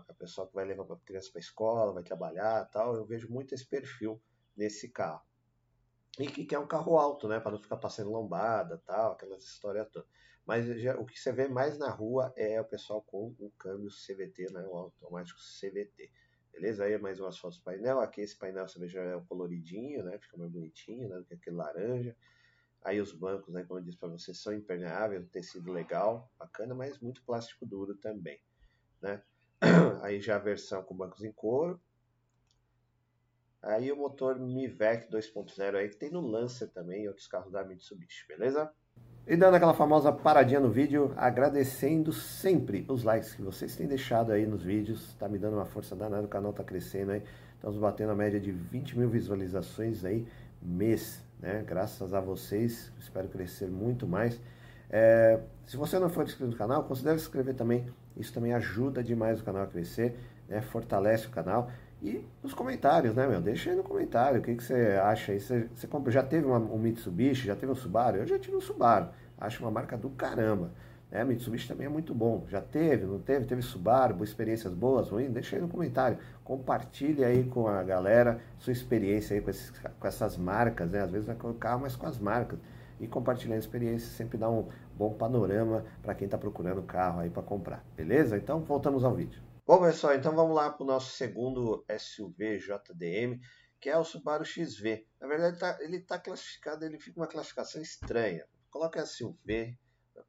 a, 0.09 0.15
pessoa 0.15 0.47
que 0.47 0.55
vai 0.55 0.65
levar 0.65 0.85
a 0.85 0.97
criança 1.07 1.31
para 1.31 1.41
escola, 1.41 1.93
vai 1.93 2.03
trabalhar, 2.03 2.65
tal. 2.67 2.97
Eu 2.97 3.07
vejo 3.07 3.31
muito 3.31 3.55
esse 3.55 3.67
perfil 3.67 4.21
nesse 4.57 4.89
carro 4.89 5.23
e 6.19 6.27
que 6.27 6.45
quer 6.45 6.59
um 6.59 6.67
carro 6.67 6.99
alto, 6.99 7.27
né, 7.27 7.41
para 7.41 7.53
não 7.53 7.59
ficar 7.59 7.77
passando 7.77 8.11
lombada, 8.11 8.83
tal, 8.87 9.13
aquelas 9.13 9.43
histórias 9.45 9.89
todas. 9.91 10.09
Mas 10.45 10.67
já, 10.81 10.97
o 10.99 11.07
que 11.07 11.19
você 11.19 11.33
vê 11.33 11.49
mais 11.49 11.79
na 11.79 11.91
rua 11.91 12.33
é 12.37 12.61
o 12.61 12.65
pessoal 12.65 13.01
com 13.03 13.35
o 13.39 13.51
câmbio 13.59 13.89
CVT, 13.91 14.53
né, 14.53 14.65
o 14.67 14.77
automático 14.77 15.41
CVT. 15.41 16.11
Beleza? 16.53 16.85
Aí 16.85 16.99
mais 16.99 17.19
umas 17.19 17.39
fotos 17.39 17.59
do 17.59 17.65
painel. 17.65 18.01
Aqui 18.01 18.21
esse 18.21 18.37
painel 18.37 18.69
você 18.69 18.79
vê 18.79 18.87
já 18.87 19.01
é 19.01 19.17
o 19.17 19.25
coloridinho, 19.25 20.05
né? 20.05 20.19
Fica 20.19 20.37
mais 20.37 20.51
bonitinho, 20.51 21.09
né? 21.09 21.17
Do 21.17 21.25
que 21.25 21.35
aquele 21.35 21.57
laranja. 21.57 22.15
Aí 22.85 23.01
os 23.01 23.13
bancos, 23.13 23.55
né? 23.55 23.65
Como 23.65 23.81
eu 23.81 23.85
disse 23.85 23.97
para 23.97 24.11
vocês, 24.11 24.39
são 24.39 24.53
impermeáveis, 24.53 25.27
tecido 25.31 25.73
legal, 25.73 26.31
bacana, 26.39 26.75
mas 26.75 27.01
muito 27.01 27.25
plástico 27.25 27.65
duro 27.65 27.95
também, 27.97 28.39
né? 29.01 29.23
Aí 30.03 30.21
já 30.21 30.37
a 30.37 30.41
versão 30.41 30.83
com 30.83 30.95
bancos 30.95 31.25
em 31.25 31.33
couro, 31.33 31.81
Aí 33.63 33.93
o 33.93 33.97
motor 33.97 34.39
Mivec 34.39 35.09
2.0 35.11 35.77
aí 35.77 35.89
que 35.89 35.97
tem 35.97 36.11
no 36.11 36.21
Lancer 36.21 36.69
também 36.71 37.05
e 37.05 37.09
outros 37.09 37.29
carros 37.29 37.53
da 37.53 37.63
Mitsubishi, 37.63 38.27
beleza? 38.27 38.71
E 39.25 39.37
dando 39.37 39.55
aquela 39.55 39.73
famosa 39.73 40.11
paradinha 40.11 40.59
no 40.59 40.69
vídeo, 40.69 41.13
agradecendo 41.17 42.13
sempre 42.13 42.85
os 42.89 43.05
likes 43.05 43.35
que 43.35 43.43
vocês 43.43 43.77
têm 43.77 43.87
deixado 43.87 44.33
aí 44.33 44.45
nos 44.45 44.65
vídeos, 44.65 45.15
tá 45.15 45.29
me 45.29 45.39
dando 45.39 45.55
uma 45.55 45.65
força 45.65 45.95
danada, 45.95 46.25
o 46.25 46.29
canal 46.29 46.53
tá 46.53 46.65
crescendo 46.65 47.13
aí, 47.13 47.23
estamos 47.55 47.79
batendo 47.79 48.11
a 48.11 48.17
média 48.17 48.41
de 48.41 48.51
20 48.51 48.99
mil 48.99 49.09
visualizações 49.09 50.05
aí 50.05 50.27
mês, 50.61 51.25
né? 51.39 51.65
Graças 51.65 52.13
a 52.13 52.21
vocês, 52.21 52.93
espero 52.99 53.29
crescer 53.29 53.69
muito 53.69 54.09
mais. 54.09 54.41
É, 54.91 55.41
se 55.65 55.77
você 55.77 55.99
não 55.99 56.09
for 56.09 56.25
inscrito 56.25 56.51
no 56.51 56.57
canal, 56.57 56.85
considere 56.85 57.19
se 57.19 57.25
inscrever 57.25 57.55
também. 57.55 57.87
Isso 58.17 58.33
também 58.33 58.53
ajuda 58.53 59.03
demais 59.03 59.41
o 59.41 59.45
canal 59.45 59.63
a 59.63 59.67
crescer, 59.67 60.17
né? 60.49 60.61
fortalece 60.61 61.27
o 61.29 61.31
canal. 61.31 61.71
E 62.03 62.27
nos 62.43 62.53
comentários, 62.53 63.15
né, 63.15 63.29
meu? 63.29 63.41
Deixa 63.41 63.71
aí 63.71 63.77
no 63.77 63.85
comentário 63.85 64.41
o 64.41 64.43
que, 64.43 64.57
que 64.57 64.65
você 64.65 64.99
acha 65.01 65.31
aí. 65.31 65.39
Você, 65.39 65.69
você 65.73 65.89
já 66.11 66.23
teve 66.25 66.45
uma, 66.45 66.59
um 66.59 66.77
Mitsubishi, 66.77 67.47
já 67.47 67.55
teve 67.55 67.71
um 67.71 67.77
Subaru? 67.77 68.17
Eu 68.17 68.27
já 68.27 68.37
tive 68.41 68.57
um 68.57 68.61
Subaru. 68.61 69.09
Acho 69.39 69.63
uma 69.63 69.71
marca 69.71 69.97
do 69.97 70.11
caramba. 70.11 70.73
Né? 71.13 71.23
Mitsubishi 71.23 71.69
também 71.69 71.87
é 71.87 71.89
muito 71.89 72.13
bom. 72.13 72.45
Já 72.49 72.61
teve, 72.61 73.07
não 73.07 73.21
teve? 73.21 73.47
Teve 73.47 73.63
Subaru, 73.63 74.25
experiências 74.25 74.75
boas, 74.75 75.11
ruins? 75.11 75.31
Deixa 75.31 75.55
aí 75.55 75.63
no 75.63 75.69
comentário. 75.69 76.19
Compartilhe 76.43 77.25
aí 77.25 77.45
com 77.45 77.69
a 77.69 77.85
galera 77.85 78.41
sua 78.59 78.73
experiência 78.73 79.37
aí 79.37 79.41
com, 79.41 79.51
esses, 79.51 79.71
com 79.71 80.07
essas 80.09 80.37
marcas, 80.37 80.91
né? 80.91 81.03
Às 81.03 81.11
vezes 81.13 81.29
o 81.29 81.55
carro, 81.55 81.83
mas 81.83 81.95
com 81.95 82.09
as 82.09 82.19
marcas. 82.19 82.59
E 82.99 83.07
compartilhar 83.07 83.55
a 83.55 83.59
experiência 83.59 84.09
sempre 84.09 84.37
dá 84.37 84.51
um 84.51 84.67
bom 84.99 85.13
panorama 85.13 85.85
para 86.03 86.17
quem 86.17 86.25
está 86.25 86.37
procurando 86.37 86.83
carro 86.83 87.21
aí 87.21 87.31
para 87.31 87.45
comprar. 87.45 87.85
Beleza? 87.97 88.37
Então 88.37 88.59
voltamos 88.59 89.05
ao 89.05 89.15
vídeo. 89.15 89.52
Bom, 89.65 89.81
pessoal, 89.81 90.17
então 90.17 90.35
vamos 90.35 90.57
lá 90.57 90.73
para 90.73 90.83
o 90.83 90.87
nosso 90.87 91.13
segundo 91.13 91.85
SUV 91.97 92.59
JDM, 92.59 93.41
que 93.81 93.89
é 93.89 93.97
o 93.97 94.03
Subaru 94.03 94.45
XV. 94.45 95.07
Na 95.21 95.29
verdade, 95.29 95.57
tá, 95.57 95.79
ele 95.81 95.99
está 95.99 96.19
classificado, 96.19 96.85
ele 96.85 96.99
fica 96.99 97.21
uma 97.21 97.29
classificação 97.29 97.81
estranha. 97.81 98.45
Coloca 98.73 99.07
SUV, 99.07 99.79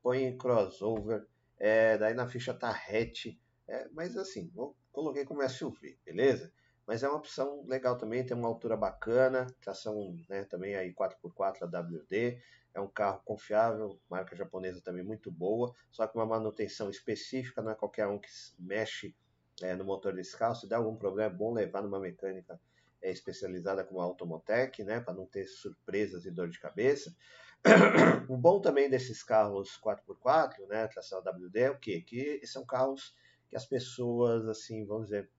põe 0.04 0.38
crossover, 0.38 1.26
é, 1.58 1.98
daí 1.98 2.14
na 2.14 2.28
ficha 2.28 2.54
tá 2.54 2.70
hatch, 2.70 3.36
é, 3.68 3.90
mas 3.92 4.16
assim, 4.16 4.52
eu 4.56 4.76
coloquei 4.92 5.26
como 5.26 5.42
SUV, 5.50 5.98
beleza? 6.06 6.54
Mas 6.86 7.02
é 7.02 7.10
uma 7.10 7.18
opção 7.18 7.66
legal 7.66 7.98
também, 7.98 8.24
tem 8.24 8.38
uma 8.38 8.48
altura 8.48 8.78
bacana, 8.78 9.48
tração 9.60 10.16
né, 10.30 10.44
também 10.44 10.76
aí 10.76 10.94
4x4 10.94 11.64
AWD, 11.64 12.40
é 12.72 12.80
um 12.80 12.88
carro 12.88 13.20
confiável, 13.26 14.00
marca 14.08 14.36
japonesa 14.36 14.80
também 14.80 15.04
muito 15.04 15.32
boa, 15.32 15.74
só 15.90 16.06
que 16.06 16.16
uma 16.16 16.26
manutenção 16.26 16.88
específica, 16.88 17.64
não 17.64 17.72
é 17.72 17.76
qualquer 17.76 18.06
um 18.06 18.20
que 18.20 18.30
mexe 18.60 19.16
é, 19.62 19.76
no 19.76 19.84
motor 19.84 20.14
desse 20.14 20.38
carro. 20.38 20.56
Se 20.56 20.68
der 20.68 20.76
algum 20.76 20.96
problema, 20.96 21.34
é 21.34 21.36
bom 21.36 21.54
levar 21.54 21.82
numa 21.82 22.00
mecânica 22.00 22.60
é, 23.02 23.12
especializada 23.12 23.84
como 23.84 24.02
a 24.02 24.04
Automotec, 24.04 24.84
né, 24.84 25.00
para 25.00 25.14
não 25.14 25.26
ter 25.26 25.46
surpresas 25.46 26.26
e 26.26 26.32
dor 26.32 26.50
de 26.50 26.60
cabeça. 26.60 27.16
o 28.28 28.38
bom 28.38 28.60
também 28.60 28.90
desses 28.90 29.24
carros 29.24 29.80
4x4, 29.80 30.68
né, 30.68 30.88
tração 30.88 31.20
WD, 31.20 31.60
é 31.60 31.72
o 31.72 31.80
quê? 31.80 32.02
Que 32.02 32.46
são 32.46 32.66
carros 32.66 33.16
que 33.50 33.56
as 33.56 33.66
pessoas, 33.66 34.48
assim, 34.48 34.86
vamos 34.86 35.06
dizer, 35.06 35.30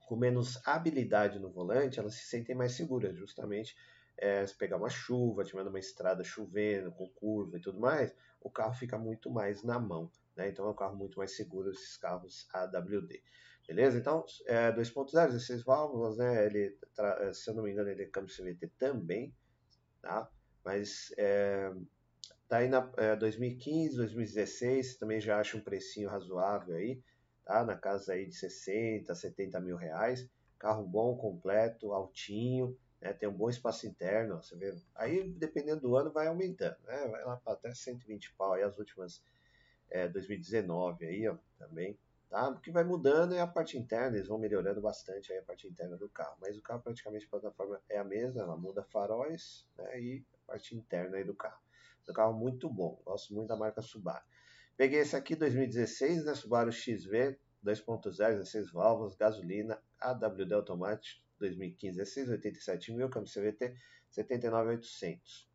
com 0.00 0.16
menos 0.16 0.60
habilidade 0.66 1.38
no 1.38 1.50
volante, 1.50 1.98
elas 1.98 2.14
se 2.14 2.26
sentem 2.26 2.54
mais 2.54 2.72
seguras, 2.72 3.16
justamente 3.16 3.76
é, 4.16 4.46
se 4.46 4.56
pegar 4.56 4.76
uma 4.76 4.88
chuva, 4.88 5.44
tiver 5.44 5.62
uma 5.62 5.78
estrada 5.78 6.24
chovendo, 6.24 6.92
com 6.92 7.08
curva 7.08 7.58
e 7.58 7.60
tudo 7.60 7.78
mais, 7.78 8.14
o 8.40 8.50
carro 8.50 8.74
fica 8.74 8.98
muito 8.98 9.30
mais 9.30 9.62
na 9.62 9.78
mão. 9.78 10.10
Né? 10.36 10.48
Então 10.48 10.66
é 10.66 10.70
um 10.70 10.74
carro 10.74 10.96
muito 10.96 11.18
mais 11.18 11.34
seguro 11.34 11.70
esses 11.70 11.96
carros 11.96 12.46
AWD. 12.52 13.22
Beleza? 13.66 13.98
Então, 13.98 14.24
é 14.46 14.70
2.0, 14.70 15.26
16 15.32 15.64
válvulas, 15.64 16.16
né? 16.16 16.46
Ele, 16.46 16.78
se 17.34 17.50
eu 17.50 17.54
não 17.54 17.64
me 17.64 17.72
engano, 17.72 17.88
ele 17.88 18.04
é 18.04 18.06
câmbio 18.06 18.32
CVT 18.32 18.68
também, 18.78 19.34
tá? 20.00 20.30
Mas 20.64 21.12
é, 21.18 21.72
tá 22.48 22.58
aí 22.58 22.68
na 22.68 22.88
é, 22.96 23.16
2015, 23.16 23.96
2016, 23.96 24.98
também 24.98 25.20
já 25.20 25.40
acho 25.40 25.56
um 25.56 25.60
precinho 25.60 26.08
razoável 26.08 26.76
aí, 26.76 27.02
tá? 27.44 27.64
Na 27.64 27.76
casa 27.76 28.12
aí 28.12 28.26
de 28.26 28.36
60, 28.36 29.12
70 29.12 29.60
mil 29.60 29.76
reais. 29.76 30.28
Carro 30.58 30.86
bom, 30.86 31.16
completo, 31.16 31.92
altinho, 31.92 32.78
né? 33.00 33.12
Tem 33.12 33.28
um 33.28 33.36
bom 33.36 33.50
espaço 33.50 33.84
interno, 33.86 34.36
ó, 34.36 34.42
você 34.42 34.56
vê. 34.56 34.74
Aí, 34.94 35.28
dependendo 35.28 35.80
do 35.80 35.96
ano, 35.96 36.12
vai 36.12 36.28
aumentando, 36.28 36.76
né? 36.84 37.08
Vai 37.08 37.24
lá 37.24 37.36
para 37.36 37.54
até 37.54 37.74
120 37.74 38.32
pau 38.34 38.52
aí 38.52 38.62
as 38.62 38.78
últimas 38.78 39.22
é, 39.90 40.08
2019 40.08 41.06
aí, 41.06 41.28
ó, 41.28 41.36
também, 41.58 41.98
tá? 42.28 42.48
O 42.48 42.60
que 42.60 42.70
vai 42.70 42.84
mudando 42.84 43.34
é 43.34 43.40
a 43.40 43.46
parte 43.46 43.78
interna, 43.78 44.16
eles 44.16 44.28
vão 44.28 44.38
melhorando 44.38 44.80
bastante 44.80 45.32
aí 45.32 45.38
a 45.38 45.42
parte 45.42 45.66
interna 45.66 45.96
do 45.96 46.08
carro, 46.08 46.36
mas 46.40 46.56
o 46.56 46.62
carro 46.62 46.82
praticamente 46.82 47.26
a 47.26 47.30
plataforma 47.30 47.80
é 47.88 47.98
a 47.98 48.04
mesma, 48.04 48.42
ela 48.42 48.56
muda 48.56 48.82
faróis, 48.84 49.66
né, 49.76 50.00
e 50.00 50.24
a 50.34 50.52
parte 50.52 50.76
interna 50.76 51.16
aí 51.16 51.24
do 51.24 51.34
carro. 51.34 51.60
É 52.06 52.10
um 52.10 52.14
carro 52.14 52.38
muito 52.38 52.68
bom, 52.68 53.00
gosto 53.04 53.34
muito 53.34 53.48
da 53.48 53.56
marca 53.56 53.82
Subaru. 53.82 54.24
Peguei 54.76 55.00
esse 55.00 55.16
aqui 55.16 55.34
2016, 55.34 56.24
né, 56.24 56.34
Subaru 56.34 56.70
XV 56.70 57.38
2.0, 57.64 58.38
16 58.38 58.70
válvulas, 58.70 59.16
gasolina, 59.16 59.82
AWD 59.98 60.54
automático, 60.54 61.20
2015, 61.38 61.98
16, 61.98 62.28
87 62.30 62.92
mil, 62.92 63.08
câmbio 63.10 63.32
CVT, 63.32 63.74
79.800. 64.12 65.46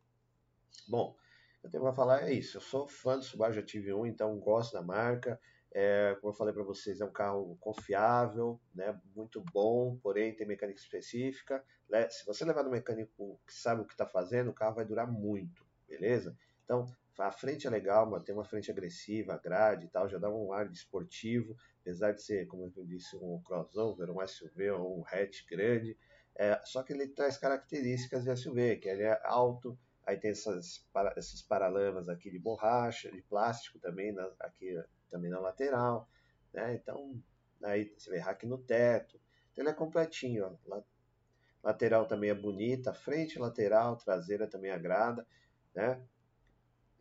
Bom, 0.87 1.15
eu 1.63 1.69
tenho 1.69 1.83
para 1.83 1.93
falar 1.93 2.27
é 2.27 2.33
isso. 2.33 2.57
Eu 2.57 2.61
sou 2.61 2.87
fã 2.87 3.17
do 3.17 3.23
Subaru, 3.23 3.53
já 3.53 3.61
tive 3.61 3.93
um, 3.93 4.05
então 4.05 4.37
gosto 4.39 4.73
da 4.73 4.81
marca. 4.81 5.39
É, 5.73 6.17
como 6.19 6.33
eu 6.33 6.37
falei 6.37 6.53
para 6.53 6.63
vocês, 6.63 6.99
é 6.99 7.05
um 7.05 7.11
carro 7.11 7.57
confiável, 7.61 8.59
né, 8.75 8.99
muito 9.15 9.41
bom, 9.53 9.97
porém 10.03 10.35
tem 10.35 10.45
mecânica 10.45 10.79
específica. 10.79 11.63
Se 12.09 12.25
você 12.25 12.43
levar 12.43 12.63
no 12.63 12.69
mecânico 12.69 13.39
que 13.47 13.53
sabe 13.53 13.81
o 13.81 13.85
que 13.85 13.93
está 13.93 14.05
fazendo, 14.05 14.49
o 14.49 14.53
carro 14.53 14.75
vai 14.75 14.85
durar 14.85 15.09
muito, 15.09 15.65
beleza? 15.87 16.35
Então, 16.65 16.85
a 17.17 17.31
frente 17.31 17.67
é 17.67 17.69
legal, 17.69 18.09
mas 18.09 18.23
tem 18.23 18.35
uma 18.35 18.43
frente 18.43 18.69
agressiva, 18.69 19.39
grade 19.41 19.85
e 19.85 19.89
tal, 19.89 20.09
já 20.09 20.17
dá 20.17 20.29
um 20.29 20.51
ar 20.51 20.67
de 20.67 20.77
esportivo, 20.77 21.55
apesar 21.81 22.11
de 22.11 22.21
ser, 22.21 22.47
como 22.47 22.71
eu 22.75 22.85
disse, 22.85 23.15
um 23.15 23.41
crossover, 23.41 24.09
um 24.09 24.21
SUV 24.25 24.71
ou 24.71 24.99
um 24.99 25.03
hatch 25.05 25.45
grande. 25.49 25.97
É, 26.35 26.59
só 26.65 26.83
que 26.83 26.91
ele 26.91 27.07
traz 27.07 27.37
características 27.37 28.23
de 28.23 28.35
SUV, 28.35 28.77
que 28.77 28.89
ele 28.89 29.03
é 29.03 29.21
alto, 29.23 29.77
Aí 30.05 30.17
tem 30.17 30.31
essas, 30.31 30.85
esses 31.15 31.41
paralamas 31.41 32.09
aqui 32.09 32.29
de 32.29 32.39
borracha, 32.39 33.11
de 33.11 33.21
plástico 33.21 33.79
também, 33.79 34.11
na, 34.11 34.29
aqui 34.39 34.81
também 35.09 35.29
na 35.29 35.39
lateral. 35.39 36.09
Né? 36.53 36.73
Então, 36.75 37.21
aí 37.63 37.93
você 37.97 38.09
vê 38.09 38.17
rack 38.17 38.45
no 38.45 38.57
teto. 38.57 39.19
Então, 39.51 39.63
ele 39.63 39.69
é 39.69 39.73
completinho. 39.73 40.59
Ó. 40.69 40.81
Lateral 41.63 42.07
também 42.07 42.31
é 42.31 42.35
bonita, 42.35 42.93
frente, 42.93 43.37
lateral, 43.37 43.95
traseira 43.95 44.47
também 44.47 44.71
agrada. 44.71 45.25
Né? 45.75 46.01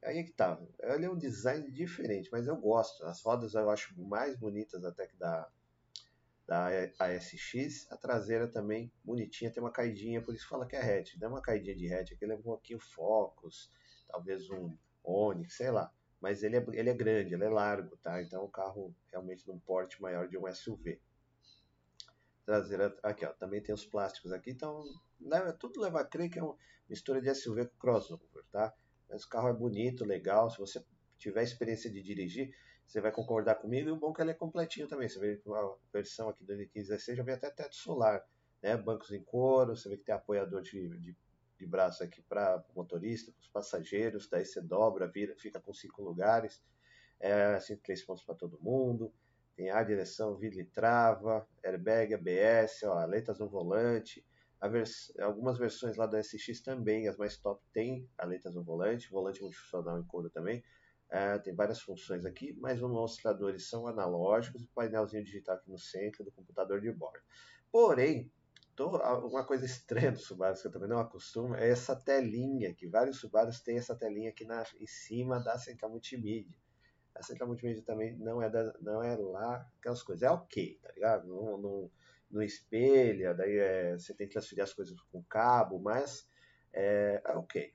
Aí 0.02 0.19
é 0.19 0.23
que 0.23 0.33
tá. 0.33 0.61
Ele 0.80 1.07
é 1.07 1.11
um 1.11 1.16
design 1.16 1.71
diferente, 1.71 2.28
mas 2.30 2.47
eu 2.47 2.57
gosto. 2.57 3.04
As 3.04 3.23
rodas 3.23 3.54
eu 3.54 3.71
acho 3.71 3.99
mais 4.00 4.37
bonitas 4.37 4.85
até 4.85 5.07
que 5.07 5.16
da, 5.16 5.50
da 6.50 6.66
ASX. 6.99 7.87
A 7.92 7.97
traseira 7.97 8.49
também 8.49 8.92
bonitinha, 9.04 9.52
tem 9.52 9.62
uma 9.62 9.71
caidinha, 9.71 10.21
por 10.21 10.35
isso 10.35 10.49
fala 10.49 10.66
que 10.66 10.75
é 10.75 10.80
hatch. 10.80 11.14
Não 11.14 11.28
é 11.28 11.30
uma 11.30 11.40
caidinha 11.40 11.76
de 11.76 11.95
hatch, 11.95 12.11
aquele 12.11 12.33
é 12.33 12.35
um 12.35 12.42
pouquinho 12.42 12.80
Focus, 12.80 13.71
talvez 14.09 14.50
um 14.50 14.76
Onix, 15.04 15.54
sei 15.54 15.71
lá. 15.71 15.92
Mas 16.21 16.42
ele 16.42 16.57
é, 16.57 16.66
ele 16.73 16.90
é 16.90 16.95
grande, 16.95 17.35
ele 17.35 17.45
é 17.45 17.49
largo, 17.49 17.97
tá? 17.99 18.21
Então 18.21 18.45
o 18.45 18.49
carro 18.49 18.92
realmente 19.12 19.47
num 19.47 19.61
porte 19.61 20.02
maior 20.02 20.26
de 20.26 20.37
um 20.37 20.52
SUV. 20.52 21.00
Traseira, 22.45 22.99
aqui 23.00 23.25
ó, 23.25 23.33
também 23.35 23.62
tem 23.62 23.73
os 23.73 23.87
plásticos 23.87 24.33
aqui, 24.33 24.50
então 24.50 24.83
leva, 25.21 25.52
tudo 25.52 25.80
leva 25.80 26.00
a 26.00 26.04
crer 26.04 26.28
que 26.28 26.40
é 26.40 26.42
uma 26.42 26.57
mistura 26.88 27.21
de 27.21 27.33
SUV 27.33 27.66
com 27.66 27.78
crossover, 27.78 28.45
tá? 28.50 28.75
Mas 29.09 29.23
o 29.23 29.28
carro 29.28 29.49
é 29.49 29.52
bonito, 29.52 30.04
legal, 30.04 30.50
se 30.50 30.59
você 30.59 30.85
tiver 31.16 31.45
experiência 31.45 31.88
de 31.88 32.02
dirigir, 32.02 32.52
você 32.90 33.00
vai 33.00 33.12
concordar 33.12 33.54
comigo. 33.54 33.88
E 33.88 33.92
o 33.92 33.97
bom 33.97 34.12
que 34.12 34.20
ele 34.20 34.32
é 34.32 34.35
completinho 34.35 34.88
também. 34.88 35.09
Você 35.09 35.20
vê 35.20 35.40
a 35.54 35.75
versão 35.92 36.28
aqui 36.28 36.42
do 36.42 36.49
2015 36.49 37.14
já 37.14 37.23
vem 37.23 37.35
até 37.35 37.49
teto 37.49 37.76
solar, 37.76 38.20
né? 38.61 38.76
Bancos 38.76 39.12
em 39.12 39.23
couro, 39.23 39.76
você 39.76 39.88
vê 39.88 39.97
que 39.97 40.04
tem 40.04 40.14
apoiador 40.14 40.61
de, 40.61 40.88
de, 40.99 41.16
de 41.56 41.66
braço 41.66 42.02
aqui 42.02 42.20
para 42.23 42.64
o 42.70 42.75
motorista, 42.75 43.30
para 43.30 43.40
os 43.40 43.49
passageiros. 43.49 44.28
Daí 44.28 44.44
você 44.44 44.61
dobra, 44.61 45.06
vira, 45.06 45.37
fica 45.37 45.61
com 45.61 45.73
cinco 45.73 46.02
lugares. 46.02 46.61
É, 47.20 47.54
assim, 47.54 47.76
três 47.76 48.02
pontos 48.02 48.25
para 48.25 48.35
todo 48.35 48.59
mundo. 48.61 49.12
Tem 49.54 49.70
ar, 49.70 49.87
direção, 49.87 50.37
vidro 50.37 50.59
e 50.59 50.64
trava, 50.64 51.47
airbag, 51.62 52.14
ABS, 52.14 52.82
ó, 52.85 52.99
aletas 52.99 53.38
no 53.38 53.49
volante. 53.49 54.26
Vers 54.68 55.12
algumas 55.20 55.59
versões 55.59 55.97
lá 55.97 56.06
do 56.06 56.16
SX 56.16 56.61
também, 56.61 57.09
as 57.09 57.16
mais 57.16 57.37
top, 57.37 57.62
tem 57.73 58.11
aletas 58.18 58.52
no 58.54 58.62
volante, 58.62 59.09
volante 59.11 59.40
multifuncional 59.40 59.99
em 59.99 60.04
couro 60.04 60.28
também. 60.28 60.62
É, 61.11 61.38
tem 61.38 61.52
várias 61.52 61.81
funções 61.81 62.25
aqui, 62.25 62.57
mas 62.61 62.81
os 62.81 62.88
mostradores 62.88 63.69
são 63.69 63.87
analógicos 63.88 64.62
o 64.62 64.69
painelzinho 64.69 65.25
digital 65.25 65.57
aqui 65.57 65.69
no 65.69 65.79
centro 65.79 66.25
do 66.25 66.31
computador 66.31 66.81
de 66.81 66.93
bordo. 66.93 67.21
Porém, 67.73 68.31
tô, 68.76 68.97
uma 69.26 69.45
coisa 69.45 69.67
estranha 69.67 70.12
do 70.12 70.19
Subaru 70.21 70.61
que 70.61 70.69
eu 70.69 70.71
também 70.71 70.88
não 70.88 71.00
acostumo 71.00 71.57
é 71.57 71.69
essa 71.69 71.97
telinha, 71.97 72.73
que 72.73 72.87
vários 72.87 73.19
Subarus 73.19 73.61
têm 73.61 73.76
essa 73.76 73.97
telinha 73.97 74.31
aqui 74.31 74.45
na, 74.45 74.64
em 74.79 74.87
cima 74.87 75.40
da 75.40 75.59
central 75.59 75.90
multimídia. 75.90 76.55
A 77.12 77.23
central 77.23 77.49
multimídia 77.49 77.83
também 77.83 78.17
não 78.17 78.40
é, 78.40 78.49
da, 78.49 78.73
não 78.81 79.02
é 79.02 79.17
lá 79.17 79.69
aquelas 79.79 80.02
coisas. 80.05 80.23
É 80.23 80.31
ok, 80.31 80.79
tá 80.81 80.93
ligado? 80.93 81.26
Não, 81.26 81.59
não, 81.59 81.90
não 82.31 82.40
espelha, 82.43 83.35
daí 83.35 83.59
é, 83.59 83.99
você 83.99 84.14
tem 84.14 84.29
que 84.29 84.33
transferir 84.33 84.62
as 84.62 84.73
coisas 84.73 84.99
com 85.11 85.23
cabo, 85.25 85.81
mas 85.81 86.31
é, 86.73 87.21
é 87.26 87.33
ok. 87.33 87.75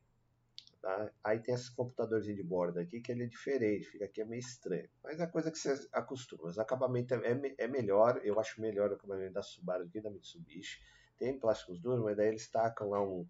Tá? 0.86 1.12
Aí 1.24 1.40
tem 1.40 1.56
esse 1.56 1.76
computadorzinho 1.76 2.36
de 2.36 2.44
bordo 2.44 2.80
aqui 2.80 3.02
que 3.02 3.12
ele 3.12 3.24
é 3.24 3.26
diferente, 3.26 3.88
fica 3.88 4.06
aqui 4.06 4.22
é 4.22 4.24
meio 4.24 4.40
estranho. 4.40 4.88
Mas 5.04 5.20
é 5.20 5.26
coisa 5.26 5.50
que 5.50 5.58
você 5.58 5.90
acostuma. 5.92 6.44
O 6.56 6.62
acabamento 6.62 7.16
é, 7.16 7.32
é, 7.32 7.56
é 7.58 7.68
melhor, 7.68 8.22
eu 8.24 8.40
acho 8.40 8.62
melhor 8.62 8.92
o 8.92 8.94
acabamento 8.94 9.34
da 9.34 9.42
Subaru 9.42 9.86
do 9.86 9.90
que 9.90 10.00
da 10.00 10.12
Mitsubishi. 10.12 10.80
Tem 11.18 11.40
plásticos 11.40 11.80
duros, 11.80 12.06
mas 12.06 12.16
daí 12.16 12.28
eles 12.28 12.48
tacam 12.48 12.92
lá 12.92 13.02
um, 13.02 13.28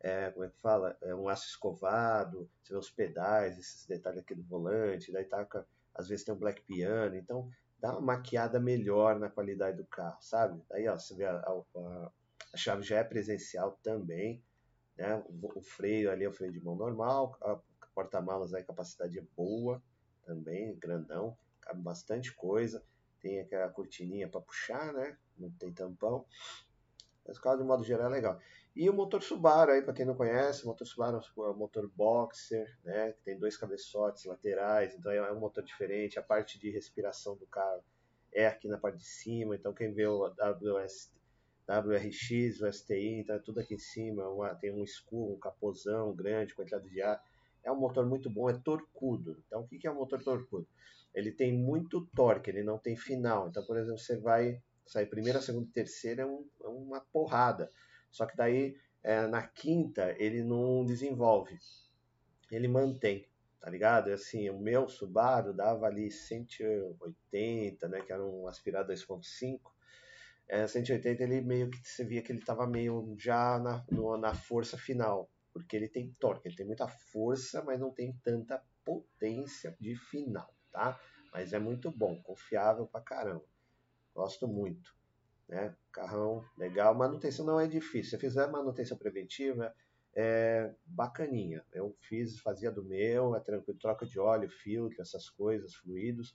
é, 0.00 0.30
como 0.32 0.44
é 0.44 0.50
que 0.50 0.60
fala? 0.60 0.98
É 1.00 1.14
um 1.14 1.30
aço 1.30 1.46
escovado, 1.46 2.46
você 2.62 2.74
vê 2.74 2.78
os 2.78 2.90
pedais, 2.90 3.58
esses 3.58 3.86
detalhes 3.86 4.20
aqui 4.20 4.34
do 4.34 4.42
volante, 4.42 5.10
daí 5.10 5.24
tá, 5.24 5.48
às 5.94 6.08
vezes 6.08 6.26
tem 6.26 6.34
um 6.34 6.38
black 6.38 6.60
piano, 6.60 7.16
então 7.16 7.48
dá 7.78 7.92
uma 7.92 8.02
maquiada 8.02 8.60
melhor 8.60 9.18
na 9.18 9.30
qualidade 9.30 9.78
do 9.78 9.86
carro, 9.86 10.18
sabe? 10.20 10.62
Aí, 10.70 10.86
ó, 10.86 10.98
você 10.98 11.14
vê 11.14 11.24
a, 11.24 11.38
a, 11.38 12.12
a 12.52 12.56
chave 12.58 12.82
já 12.82 12.98
é 12.98 13.04
presencial 13.04 13.80
também, 13.82 14.44
né? 14.98 15.22
O, 15.54 15.62
freio 15.62 16.10
ali 16.10 16.24
é 16.24 16.28
o 16.28 16.32
freio 16.32 16.52
de 16.52 16.60
mão 16.60 16.74
normal, 16.74 17.38
a 17.40 17.58
porta-malas 17.94 18.52
aí, 18.52 18.62
a 18.62 18.66
capacidade 18.66 19.18
é 19.18 19.22
boa 19.36 19.82
também, 20.24 20.76
grandão, 20.76 21.38
cabe 21.60 21.80
bastante 21.80 22.34
coisa, 22.34 22.84
tem 23.20 23.40
aquela 23.40 23.68
cortininha 23.68 24.28
para 24.28 24.40
puxar, 24.40 24.92
né? 24.92 25.16
Não 25.38 25.50
tem 25.52 25.72
tampão. 25.72 26.26
Mas 27.26 27.38
o 27.38 27.40
carro, 27.40 27.58
de 27.58 27.64
modo 27.64 27.84
geral, 27.84 28.06
é 28.06 28.10
legal. 28.10 28.40
E 28.74 28.88
o 28.88 28.92
motor 28.92 29.22
Subaru 29.22 29.72
aí, 29.72 29.82
para 29.82 29.92
quem 29.92 30.06
não 30.06 30.14
conhece, 30.14 30.64
o 30.64 30.66
motor 30.66 30.86
Subaru 30.86 31.18
é 31.18 31.50
um 31.50 31.56
motor 31.56 31.88
boxer, 31.94 32.78
né? 32.84 33.12
Tem 33.24 33.38
dois 33.38 33.56
cabeçotes 33.56 34.24
laterais, 34.24 34.94
então 34.94 35.10
é 35.10 35.32
um 35.32 35.40
motor 35.40 35.64
diferente. 35.64 36.18
A 36.18 36.22
parte 36.22 36.58
de 36.58 36.70
respiração 36.70 37.36
do 37.36 37.46
carro 37.46 37.82
é 38.32 38.46
aqui 38.46 38.68
na 38.68 38.78
parte 38.78 38.98
de 38.98 39.06
cima, 39.06 39.56
então 39.56 39.72
quem 39.72 39.92
vê 39.92 40.06
o 40.06 40.26
WS, 40.26 41.12
WRX, 41.68 42.62
o 42.62 42.72
STI, 42.72 43.26
é 43.28 43.38
tudo 43.38 43.60
aqui 43.60 43.74
em 43.74 43.78
cima, 43.78 44.26
uma, 44.28 44.54
tem 44.54 44.72
um 44.72 44.82
escuro, 44.82 45.34
um 45.34 45.38
capozão 45.38 46.14
grande 46.14 46.54
entrada 46.58 46.88
de 46.88 47.02
ar. 47.02 47.22
É 47.62 47.70
um 47.70 47.78
motor 47.78 48.06
muito 48.06 48.30
bom, 48.30 48.48
é 48.48 48.54
torcudo. 48.54 49.36
Então 49.46 49.60
o 49.60 49.68
que 49.68 49.86
é 49.86 49.90
um 49.90 49.96
motor 49.96 50.22
torcudo? 50.22 50.66
Ele 51.14 51.30
tem 51.30 51.52
muito 51.52 52.06
torque, 52.14 52.48
ele 52.48 52.62
não 52.62 52.78
tem 52.78 52.96
final. 52.96 53.48
Então, 53.48 53.64
por 53.64 53.76
exemplo, 53.76 53.98
você 53.98 54.16
vai 54.16 54.62
sair 54.86 55.06
primeira, 55.06 55.42
segunda 55.42 55.68
e 55.68 55.72
terceira 55.72 56.22
é, 56.22 56.26
um, 56.26 56.46
é 56.62 56.68
uma 56.68 57.00
porrada. 57.12 57.70
Só 58.10 58.24
que 58.24 58.36
daí 58.36 58.76
é, 59.02 59.26
na 59.26 59.42
quinta 59.42 60.14
ele 60.18 60.42
não 60.42 60.84
desenvolve, 60.84 61.58
ele 62.50 62.68
mantém, 62.68 63.28
tá 63.60 63.68
ligado? 63.68 64.10
Assim, 64.10 64.48
o 64.48 64.58
meu 64.58 64.88
Subaru 64.88 65.52
dava 65.52 65.86
ali 65.86 66.10
180, 66.10 67.88
né, 67.88 68.00
que 68.00 68.12
era 68.12 68.24
um 68.24 68.48
aspirado 68.48 68.92
2.5. 68.92 69.60
É, 70.48 70.66
180 70.66 71.22
ele 71.22 71.42
meio 71.42 71.70
que 71.70 71.86
você 71.86 72.04
via 72.04 72.22
que 72.22 72.32
ele 72.32 72.38
estava 72.38 72.66
meio 72.66 73.14
já 73.18 73.58
na, 73.58 73.84
no, 73.90 74.16
na 74.16 74.34
força 74.34 74.78
final, 74.78 75.30
porque 75.52 75.76
ele 75.76 75.88
tem 75.88 76.14
torque, 76.18 76.48
ele 76.48 76.56
tem 76.56 76.66
muita 76.66 76.88
força, 76.88 77.62
mas 77.62 77.78
não 77.78 77.92
tem 77.92 78.18
tanta 78.24 78.62
potência 78.84 79.76
de 79.78 79.94
final, 79.94 80.54
tá? 80.72 80.98
Mas 81.32 81.52
é 81.52 81.58
muito 81.58 81.90
bom, 81.90 82.22
confiável 82.22 82.86
pra 82.86 83.02
caramba. 83.02 83.44
Gosto 84.14 84.48
muito. 84.48 84.96
Né? 85.46 85.74
Carrão 85.92 86.42
legal, 86.56 86.94
manutenção 86.94 87.44
não 87.44 87.60
é 87.60 87.66
difícil. 87.66 88.10
Se 88.10 88.18
fizer 88.18 88.50
manutenção 88.50 88.96
preventiva, 88.96 89.74
é 90.14 90.74
bacaninha. 90.86 91.64
Eu 91.72 91.94
fiz, 92.00 92.38
fazia 92.40 92.70
do 92.70 92.82
meu, 92.82 93.36
é 93.36 93.40
tranquilo, 93.40 93.78
troca 93.78 94.06
de 94.06 94.18
óleo, 94.18 94.50
filtro, 94.50 95.00
essas 95.00 95.28
coisas, 95.28 95.74
fluidos, 95.74 96.34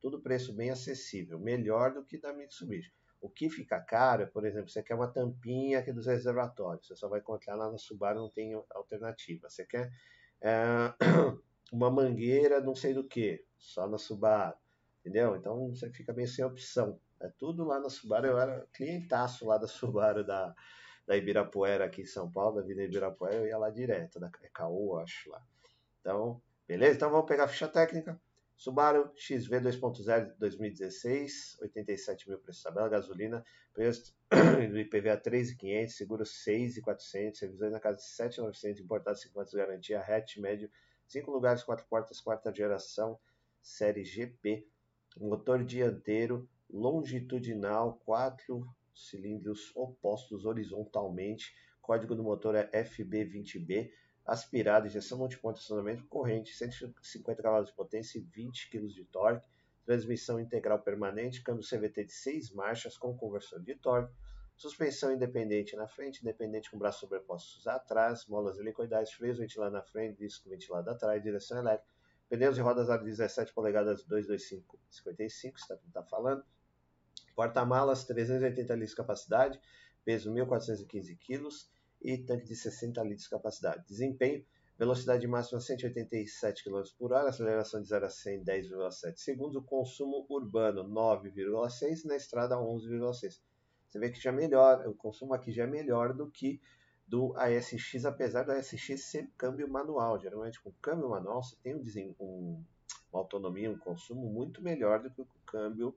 tudo 0.00 0.20
preço 0.20 0.52
bem 0.52 0.70
acessível, 0.70 1.38
melhor 1.38 1.94
do 1.94 2.04
que 2.04 2.18
da 2.18 2.32
Mitsubishi. 2.32 2.92
O 3.24 3.30
que 3.30 3.48
fica 3.48 3.80
caro, 3.80 4.28
por 4.28 4.44
exemplo, 4.44 4.68
você 4.68 4.82
quer 4.82 4.94
uma 4.94 5.08
tampinha 5.08 5.78
aqui 5.78 5.90
dos 5.90 6.06
reservatórios, 6.06 6.86
você 6.86 6.94
só 6.94 7.08
vai 7.08 7.20
encontrar 7.20 7.54
lá 7.54 7.70
na 7.72 7.78
Subaru, 7.78 8.20
não 8.20 8.28
tem 8.28 8.52
alternativa. 8.74 9.48
Você 9.48 9.64
quer 9.64 9.90
é, 10.42 10.92
uma 11.72 11.90
mangueira, 11.90 12.60
não 12.60 12.74
sei 12.74 12.92
do 12.92 13.02
que, 13.02 13.42
só 13.56 13.88
na 13.88 13.96
Subaru, 13.96 14.54
entendeu? 15.00 15.36
Então 15.36 15.70
você 15.70 15.90
fica 15.90 16.12
bem 16.12 16.26
sem 16.26 16.44
opção. 16.44 17.00
É 17.18 17.30
tudo 17.38 17.64
lá 17.64 17.80
na 17.80 17.88
Subaru. 17.88 18.26
Eu 18.26 18.38
era 18.38 18.66
clientaço 18.74 19.46
lá 19.46 19.56
da 19.56 19.66
Subaru 19.66 20.22
da, 20.22 20.54
da 21.06 21.16
Ibirapuera 21.16 21.86
aqui 21.86 22.02
em 22.02 22.06
São 22.06 22.30
Paulo, 22.30 22.56
da 22.56 22.66
Vida 22.66 22.82
Ibirapuera, 22.82 23.36
eu 23.36 23.46
ia 23.46 23.56
lá 23.56 23.70
direto, 23.70 24.20
da 24.20 24.30
é 24.42 24.48
Caô, 24.52 24.98
acho 24.98 25.30
lá. 25.30 25.42
Então, 26.02 26.42
beleza? 26.68 26.96
Então 26.96 27.10
vamos 27.10 27.26
pegar 27.26 27.44
a 27.44 27.48
ficha 27.48 27.68
técnica. 27.68 28.20
Subaru 28.56 29.10
XV 29.16 29.60
2.0 29.60 30.34
2016, 30.38 31.58
87 31.60 32.28
mil 32.28 32.38
preço 32.38 32.62
tabela, 32.62 32.88
gasolina, 32.88 33.44
preço 33.72 34.14
do 34.70 34.78
IPVA 34.78 35.20
3.500, 35.20 35.88
seguro 35.88 36.24
6.400, 36.24 37.40
revisões 37.40 37.72
na 37.72 37.80
casa 37.80 37.96
de 37.96 38.04
7.900, 38.04 38.80
importado 38.80 39.18
50 39.18 39.50
de 39.50 39.56
garantia, 39.56 40.00
hatch 40.00 40.36
médio, 40.38 40.70
5 41.06 41.30
lugares, 41.30 41.62
4 41.62 41.84
portas, 41.86 42.20
quarta 42.20 42.54
geração, 42.54 43.18
série 43.60 44.04
GP, 44.04 44.66
motor 45.18 45.64
dianteiro, 45.64 46.48
longitudinal, 46.70 48.00
quatro 48.04 48.66
cilindros 48.94 49.72
opostos 49.74 50.44
horizontalmente. 50.44 51.54
Código 51.80 52.14
do 52.14 52.22
motor 52.22 52.54
é 52.54 52.70
FB20B. 52.72 53.90
Aspirado, 54.26 54.86
injeção 54.86 55.18
multiponto 55.18 55.58
acionamento, 55.58 56.06
corrente, 56.06 56.54
150 56.54 57.42
cavalos 57.42 57.68
de 57.68 57.74
potência 57.74 58.18
e 58.18 58.22
20 58.22 58.70
kg 58.70 58.86
de 58.86 59.04
torque. 59.04 59.46
Transmissão 59.84 60.40
integral 60.40 60.78
permanente, 60.78 61.42
câmbio 61.42 61.62
CVT 61.62 62.04
de 62.06 62.12
6 62.12 62.50
marchas 62.52 62.96
com 62.96 63.14
conversor 63.14 63.60
de 63.60 63.74
torque. 63.74 64.14
Suspensão 64.56 65.12
independente 65.12 65.76
na 65.76 65.86
frente, 65.86 66.22
independente 66.22 66.70
com 66.70 66.78
braços 66.78 67.00
sobrepostos 67.00 67.66
atrás, 67.66 68.24
molas 68.26 68.58
helicoidais, 68.58 69.12
freios 69.12 69.38
ventilado 69.38 69.72
na 69.72 69.82
frente, 69.82 70.18
disco 70.18 70.48
ventilado 70.48 70.88
atrás, 70.88 71.22
direção 71.22 71.58
elétrica, 71.58 71.92
pneus 72.30 72.56
e 72.56 72.62
rodas 72.62 72.88
aro 72.88 73.04
17 73.04 73.52
polegadas 73.52 74.04
225 74.04 74.78
55, 74.90 75.58
está 75.58 75.76
tá 75.92 76.02
falando. 76.02 76.42
Porta-malas 77.34 78.04
380 78.04 78.72
litros 78.72 78.90
de 78.90 78.96
capacidade, 78.96 79.60
peso 80.02 80.32
1.415 80.32 81.18
kg 81.18 81.48
e 82.04 82.18
tanque 82.18 82.44
de 82.44 82.54
60 82.54 83.02
litros 83.02 83.24
de 83.24 83.30
capacidade. 83.30 83.84
Desempenho, 83.88 84.44
velocidade 84.78 85.26
máxima 85.26 85.60
187 85.60 86.62
km 86.62 86.82
por 86.98 87.12
hora, 87.12 87.30
aceleração 87.30 87.80
de 87.80 87.88
0 87.88 88.04
a 88.04 88.10
100 88.10 88.44
10,7 88.44 89.16
segundos, 89.16 89.56
o 89.56 89.62
consumo 89.62 90.26
urbano 90.28 90.84
9,6 90.84 92.04
na 92.04 92.16
estrada 92.16 92.56
11,6. 92.56 93.40
Você 93.88 93.98
vê 93.98 94.10
que 94.10 94.20
já 94.20 94.30
melhor, 94.30 94.86
o 94.86 94.94
consumo 94.94 95.32
aqui 95.32 95.50
já 95.50 95.64
é 95.64 95.66
melhor 95.66 96.12
do 96.12 96.30
que 96.30 96.60
do 97.06 97.34
ASX, 97.36 98.04
apesar 98.04 98.44
do 98.44 98.52
ASX 98.52 99.04
ser 99.04 99.30
câmbio 99.36 99.68
manual. 99.68 100.18
Geralmente 100.20 100.60
com 100.60 100.72
câmbio 100.82 101.08
manual 101.08 101.42
você 101.42 101.56
tem 101.62 101.74
um, 101.74 102.14
um, 102.20 102.64
uma 103.12 103.20
autonomia, 103.20 103.70
um 103.70 103.78
consumo 103.78 104.28
muito 104.30 104.62
melhor 104.62 105.02
do 105.02 105.10
que 105.10 105.20
o 105.20 105.28
câmbio 105.46 105.94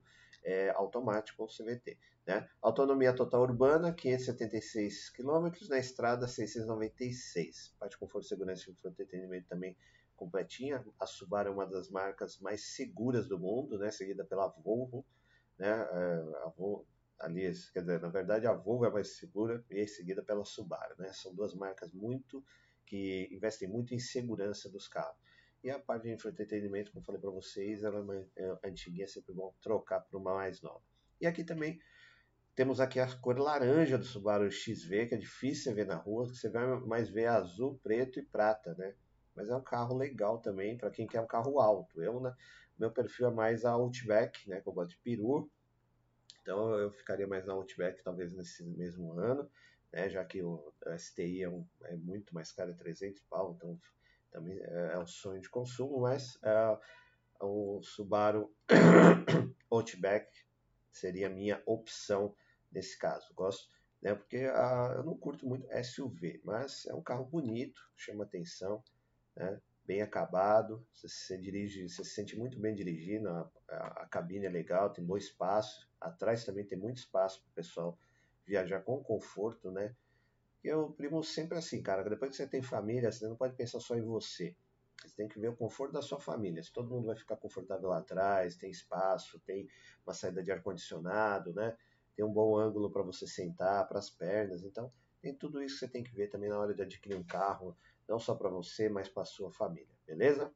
é, 0.48 0.70
automático 0.70 1.44
ou 1.44 1.50
CVT. 1.50 1.98
Né? 2.26 2.50
Autonomia 2.62 3.14
total 3.14 3.42
urbana, 3.42 3.94
576 3.94 5.10
km, 5.10 5.52
na 5.70 5.78
estrada 5.78 6.26
696. 6.26 7.76
Parte 7.78 7.92
de 7.92 7.98
conforto, 7.98 8.28
segurança 8.28 8.70
e 8.70 8.88
entretenimento 8.88 9.46
também 9.50 9.76
completinha. 10.16 10.84
A 10.98 11.06
Subaru 11.06 11.50
é 11.50 11.52
uma 11.52 11.68
das 11.68 11.90
marcas 11.90 12.40
mais 12.40 12.62
seguras 12.62 13.28
do 13.28 13.38
mundo, 13.38 13.78
né? 13.78 13.92
seguida 13.92 14.24
pela 14.24 14.48
Volvo. 14.48 15.06
Né? 15.60 15.68
É, 15.68 16.46
a 16.46 16.54
Volvo 16.58 16.88
ali, 17.20 17.52
quer 17.74 17.82
dizer, 17.82 18.00
na 18.00 18.10
verdade 18.10 18.48
a 18.48 18.54
Volvo 18.54 18.86
é 18.86 18.90
mais 18.90 19.18
segura 19.18 19.66
e 19.70 19.86
seguida 19.86 20.24
pela 20.24 20.46
Subaru. 20.46 20.96
Né? 20.98 21.12
São 21.12 21.36
duas 21.36 21.54
marcas 21.54 21.92
muito 21.92 22.42
que 22.86 23.28
investem 23.34 23.68
muito 23.68 23.94
em 23.94 24.00
segurança 24.00 24.70
dos 24.70 24.88
carros. 24.88 25.18
E 25.64 25.70
a 25.70 25.80
parte 25.80 26.04
de 26.04 26.10
entretenimento, 26.10 26.92
como 26.92 27.02
eu 27.02 27.06
falei 27.06 27.20
para 27.20 27.32
vocês, 27.32 27.84
ela 27.84 28.04
é, 28.36 28.44
é 28.44 28.70
antiguinha, 28.70 29.06
é 29.06 29.08
sempre 29.08 29.34
bom 29.34 29.54
trocar 29.62 30.02
para 30.02 30.18
uma 30.18 30.36
mais 30.36 30.62
nova. 30.62 30.84
E 31.20 31.26
aqui 31.26 31.44
também 31.44 31.80
temos 32.56 32.80
aqui 32.80 33.00
a 33.00 33.08
cor 33.20 33.38
laranja 33.38 33.98
do 33.98 34.04
Subaru 34.04 34.52
XV, 34.52 35.08
que 35.08 35.16
é 35.16 35.18
difícil 35.18 35.74
ver 35.76 35.86
na 35.86 35.96
rua, 35.96 36.26
você 36.26 36.50
vai 36.50 36.66
mais 36.82 37.10
ver 37.10 37.28
azul, 37.28 37.80
preto 37.84 38.20
e 38.20 38.24
prata, 38.24 38.74
né? 38.76 38.96
Mas 39.36 39.50
é 39.50 39.56
um 39.56 39.62
carro 39.62 39.96
legal 39.96 40.40
também 40.40 40.76
para 40.76 40.90
quem 40.90 41.06
quer 41.06 41.22
um 41.22 41.28
carro 41.28 41.60
alto. 41.60 42.02
Eu, 42.02 42.20
né, 42.20 42.36
meu 42.78 42.92
perfil 42.92 43.28
é 43.28 43.32
mais 43.32 43.64
a 43.64 43.72
Outback, 43.72 44.50
né, 44.50 44.60
que 44.60 44.68
eu 44.68 44.74
gosto 44.74 44.92
de 44.92 44.98
peru. 44.98 45.50
Então 46.42 46.74
eu 46.80 46.92
ficaria 46.92 47.28
mais 47.28 47.46
na 47.46 47.54
Outback 47.54 48.04
talvez 48.04 48.34
nesse 48.34 48.64
mesmo 48.64 49.14
ano, 49.14 49.48
né, 49.94 50.10
já 50.10 50.26
que 50.26 50.42
o 50.42 50.74
STI 50.98 51.44
é, 51.44 51.50
um, 51.50 51.64
é 51.84 51.96
muito 51.96 52.34
mais 52.34 52.52
caro, 52.52 52.72
é 52.72 52.74
300 52.74 53.22
pau, 53.30 53.54
então 53.56 53.80
também 54.32 54.58
é, 54.60 54.92
é 54.94 55.00
um 55.00 55.08
sonho 55.08 55.42
de 55.42 55.50
consumo, 55.50 56.02
mas 56.02 56.38
é, 56.44 56.78
o 57.42 57.82
Subaru 57.82 58.54
Outback 59.72 60.28
seria 60.92 61.28
a 61.28 61.30
minha 61.30 61.62
opção 61.66 62.36
nesse 62.72 62.98
caso. 62.98 63.34
Gosto, 63.34 63.70
né, 64.02 64.16
porque 64.16 64.38
a, 64.38 64.94
eu 64.98 65.04
não 65.04 65.18
curto 65.18 65.48
muito 65.48 65.68
SUV, 65.84 66.42
mas 66.44 66.86
é 66.86 66.94
um 66.94 67.02
carro 67.02 67.26
bonito, 67.26 67.82
chama 67.96 68.24
atenção, 68.24 68.84
né, 69.36 69.62
bem 69.86 70.02
acabado, 70.02 70.86
você 70.94 71.08
se 71.08 71.38
dirige, 71.38 71.88
você 71.88 72.04
se 72.04 72.12
sente 72.12 72.38
muito 72.38 72.60
bem 72.60 72.76
dirigindo, 72.76 73.30
a, 73.30 73.50
a, 73.70 74.04
a 74.04 74.08
cabine 74.08 74.46
é 74.46 74.50
legal, 74.50 74.92
tem 74.92 75.06
bom 75.06 75.16
espaço, 75.16 75.90
atrás 76.00 76.44
também 76.44 76.66
tem 76.66 76.78
muito 76.78 76.98
espaço 76.98 77.42
para 77.42 77.50
o 77.52 77.56
pessoal 77.56 77.98
viajar 78.46 78.82
com 78.82 79.02
conforto, 79.02 79.72
né? 79.72 79.96
Eu 80.68 80.92
primo 80.92 81.24
sempre 81.24 81.58
assim, 81.58 81.82
cara, 81.82 82.04
depois 82.10 82.32
que 82.32 82.38
você 82.38 82.48
tem 82.48 82.62
família, 82.62 83.12
você 83.12 83.28
não 83.28 83.36
pode 83.36 83.56
pensar 83.56 83.80
só 83.80 83.96
em 83.96 84.02
você. 84.02 84.56
Você 85.02 85.16
tem 85.16 85.28
que 85.28 85.40
ver 85.40 85.50
o 85.50 85.56
conforto 85.56 85.94
da 85.94 86.02
sua 86.02 86.20
família. 86.20 86.62
Se 86.64 86.72
todo 86.72 86.90
mundo 86.90 87.08
vai 87.08 87.16
ficar 87.16 87.38
confortável 87.38 87.90
lá 87.90 88.00
atrás, 88.00 88.58
tem 88.58 88.70
espaço, 88.72 89.40
tem 89.46 89.68
uma 90.06 90.14
saída 90.14 90.42
de 90.44 90.52
ar-condicionado, 90.52 91.54
né? 91.54 91.76
Tem 92.16 92.26
um 92.26 92.34
bom 92.34 92.58
ângulo 92.58 92.90
para 92.90 93.04
você 93.04 93.28
sentar, 93.28 93.88
para 93.88 94.00
as 94.00 94.10
pernas. 94.10 94.64
Então, 94.64 94.92
Tem 95.22 95.34
tudo 95.34 95.62
isso 95.62 95.76
que 95.76 95.80
você 95.80 95.92
tem 95.92 96.04
que 96.04 96.14
ver 96.16 96.30
também 96.30 96.50
na 96.50 96.58
hora 96.60 96.74
de 96.74 96.82
adquirir 96.82 97.16
um 97.16 97.24
carro, 97.24 97.76
não 98.08 98.20
só 98.20 98.36
para 98.36 98.50
você, 98.50 98.88
mas 98.88 99.10
para 99.10 99.26
sua 99.26 99.52
família, 99.52 99.94
beleza? 100.06 100.52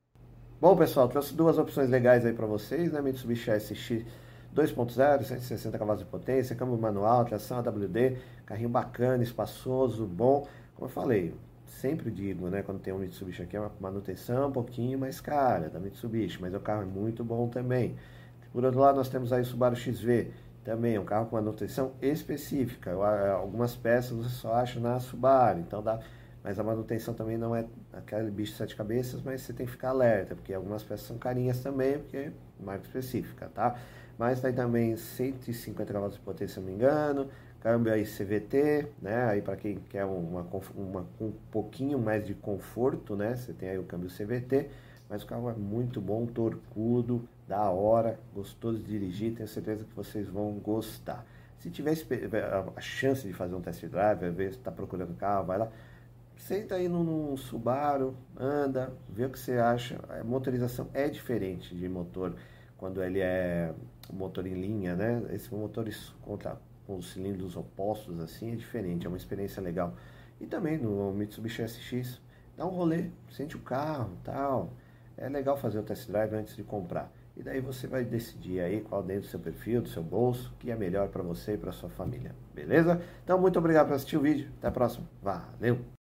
Bom, 0.60 0.78
pessoal, 0.78 1.10
trouxe 1.10 1.34
duas 1.34 1.58
opções 1.58 1.89
legais 1.89 2.26
aí 2.26 2.34
para 2.34 2.45
vocês, 2.45 2.91
né? 2.91 3.02
Mitsubishi 3.02 3.50
SX 3.52 4.06
2.0, 4.54 5.24
160 5.24 5.80
cavalos 5.80 6.04
de 6.04 6.10
potência, 6.10 6.56
câmbio 6.56 6.78
manual, 6.78 7.26
tração 7.26 7.58
AWD, 7.58 8.17
carrinho 8.51 8.69
bacana, 8.69 9.23
espaçoso, 9.23 10.05
bom. 10.05 10.45
Como 10.75 10.89
eu 10.89 10.89
falei, 10.89 11.33
sempre 11.65 12.11
digo, 12.11 12.49
né, 12.49 12.61
quando 12.61 12.79
tem 12.79 12.93
um 12.93 12.97
Mitsubishi 12.97 13.43
aqui, 13.43 13.55
é 13.55 13.59
uma 13.61 13.71
manutenção 13.79 14.49
um 14.49 14.51
pouquinho 14.51 14.99
mais 14.99 15.21
cara 15.21 15.69
da 15.69 15.79
Mitsubishi, 15.79 16.41
mas 16.41 16.53
o 16.53 16.59
carro 16.59 16.81
é 16.81 16.85
muito 16.85 17.23
bom 17.23 17.47
também. 17.47 17.95
Por 18.51 18.65
outro 18.65 18.81
lado, 18.81 18.97
nós 18.97 19.07
temos 19.07 19.31
aí 19.31 19.41
o 19.41 19.45
Subaru 19.45 19.75
XV, 19.77 20.31
também 20.65 20.99
um 20.99 21.05
carro 21.05 21.27
com 21.27 21.37
manutenção 21.37 21.93
específica. 22.01 22.91
Algumas 22.91 23.73
peças 23.73 24.11
você 24.11 24.29
só 24.29 24.53
acha 24.53 24.81
na 24.81 24.99
Subaru, 24.99 25.59
então 25.59 25.81
dá 25.81 26.01
mas 26.43 26.57
a 26.59 26.63
manutenção 26.63 27.13
também 27.13 27.37
não 27.37 27.55
é 27.55 27.65
aquele 27.93 28.31
bicho 28.31 28.53
de 28.53 28.57
sete 28.57 28.75
cabeças, 28.75 29.21
mas 29.21 29.41
você 29.41 29.53
tem 29.53 29.65
que 29.65 29.71
ficar 29.71 29.89
alerta, 29.89 30.35
porque 30.35 30.51
algumas 30.51 30.81
peças 30.81 31.05
são 31.05 31.15
carinhas 31.15 31.59
também, 31.59 31.99
porque 31.99 32.17
é 32.17 32.31
marca 32.59 32.83
específica, 32.83 33.47
tá? 33.53 33.75
Mas 34.17 34.41
tem 34.41 34.51
também 34.51 34.95
150 34.95 35.93
cavalos 35.93 36.15
de 36.15 36.21
potência, 36.21 36.55
se 36.55 36.59
não 36.59 36.65
me 36.65 36.73
engano, 36.73 37.29
câmbio 37.62 37.93
aí 37.93 38.04
CVT, 38.04 38.88
né? 39.02 39.26
Aí 39.26 39.41
para 39.41 39.56
quem 39.56 39.78
quer 39.89 40.06
uma, 40.06 40.45
uma, 40.76 41.08
um 41.19 41.32
pouquinho 41.52 41.97
mais 42.00 42.26
de 42.26 42.34
conforto, 42.34 43.15
né? 43.15 43.36
Você 43.36 43.54
tem 43.54 43.69
aí 43.69 43.78
o 43.78 43.84
câmbio 43.84 44.10
CVT, 44.10 44.69
mas 45.10 45.24
o 45.24 45.28
carro 45.28 45.50
é 45.50 45.54
muito 45.54 46.02
bom, 46.02 46.26
torcudo, 46.26 47.28
da 47.47 47.69
hora, 47.69 48.19
gostoso 48.34 48.80
de 48.80 48.86
dirigir, 48.86 49.34
tenho 49.34 49.47
certeza 49.47 49.86
que 49.86 49.95
vocês 49.95 50.28
vão 50.28 50.54
gostar. 50.54 51.26
Se 51.60 51.69
tiver 51.69 51.95
a 52.76 52.82
chance 52.82 53.28
de 53.28 53.34
fazer 53.34 53.54
um 53.54 53.62
test 53.62 53.86
drive, 53.86 54.30
ver 54.32 54.52
se 54.52 54.58
está 54.58 54.71
procurando 54.71 55.15
carro, 55.15 55.45
vai 55.45 55.60
lá, 55.60 55.71
Senta 56.41 56.76
aí 56.76 56.88
num 56.89 57.38
Subaru, 57.38 58.15
anda, 58.36 58.91
vê 59.08 59.26
o 59.26 59.30
que 59.30 59.38
você 59.38 59.54
acha. 59.54 60.00
A 60.10 60.24
motorização 60.24 60.89
é 60.91 61.08
diferente 61.08 61.76
de 61.76 61.88
motor 61.88 62.36
quando 62.78 63.04
ele 63.04 63.19
é 63.19 63.71
motor 64.12 64.47
em 64.47 64.56
linha, 64.56 64.95
né? 64.95 65.21
Esse 65.32 65.54
motor 65.54 65.88
contra, 66.24 66.58
com 66.91 66.97
os 66.97 67.13
cilindros 67.13 67.56
opostos 67.56 68.19
assim 68.19 68.51
é 68.51 68.56
diferente, 68.56 69.06
é 69.06 69.10
uma 69.10 69.15
experiência 69.15 69.62
legal. 69.62 69.93
E 70.41 70.45
também 70.45 70.77
no 70.77 71.13
Mitsubishi 71.13 71.63
SX, 71.65 72.19
dá 72.58 72.65
um 72.65 72.69
rolê, 72.69 73.06
sente 73.30 73.56
o 73.56 73.60
carro, 73.60 74.12
tal. 74.25 74.73
É 75.15 75.30
legal 75.30 75.56
fazer 75.56 75.80
o 75.80 75.84
test 75.84 76.10
drive 76.10 76.34
antes 76.34 76.54
de 76.54 76.63
comprar. 76.63 77.10
E 77.38 77.41
daí 77.41 77.62
você 77.62 77.88
vai 77.88 78.04
decidir 78.04 78.60
aí 78.60 78.82
qual 78.82 79.01
dentro 79.01 79.21
do 79.21 79.27
seu 79.27 79.39
perfil, 79.39 79.82
do 79.82 79.88
seu 79.88 80.04
bolso, 80.04 80.54
que 80.60 80.69
é 80.69 80.75
melhor 80.75 81.08
para 81.08 81.23
você 81.23 81.54
e 81.54 81.58
para 81.58 81.71
sua 81.71 81.89
família. 81.89 82.36
Beleza? 82.54 83.01
Então 83.23 83.39
muito 83.39 83.58
obrigado 83.58 83.88
por 83.88 83.93
assistir 83.93 84.17
o 84.17 84.21
vídeo. 84.21 84.49
Até 84.58 84.67
a 84.67 84.71
próxima. 84.71 85.08
Valeu! 85.21 86.00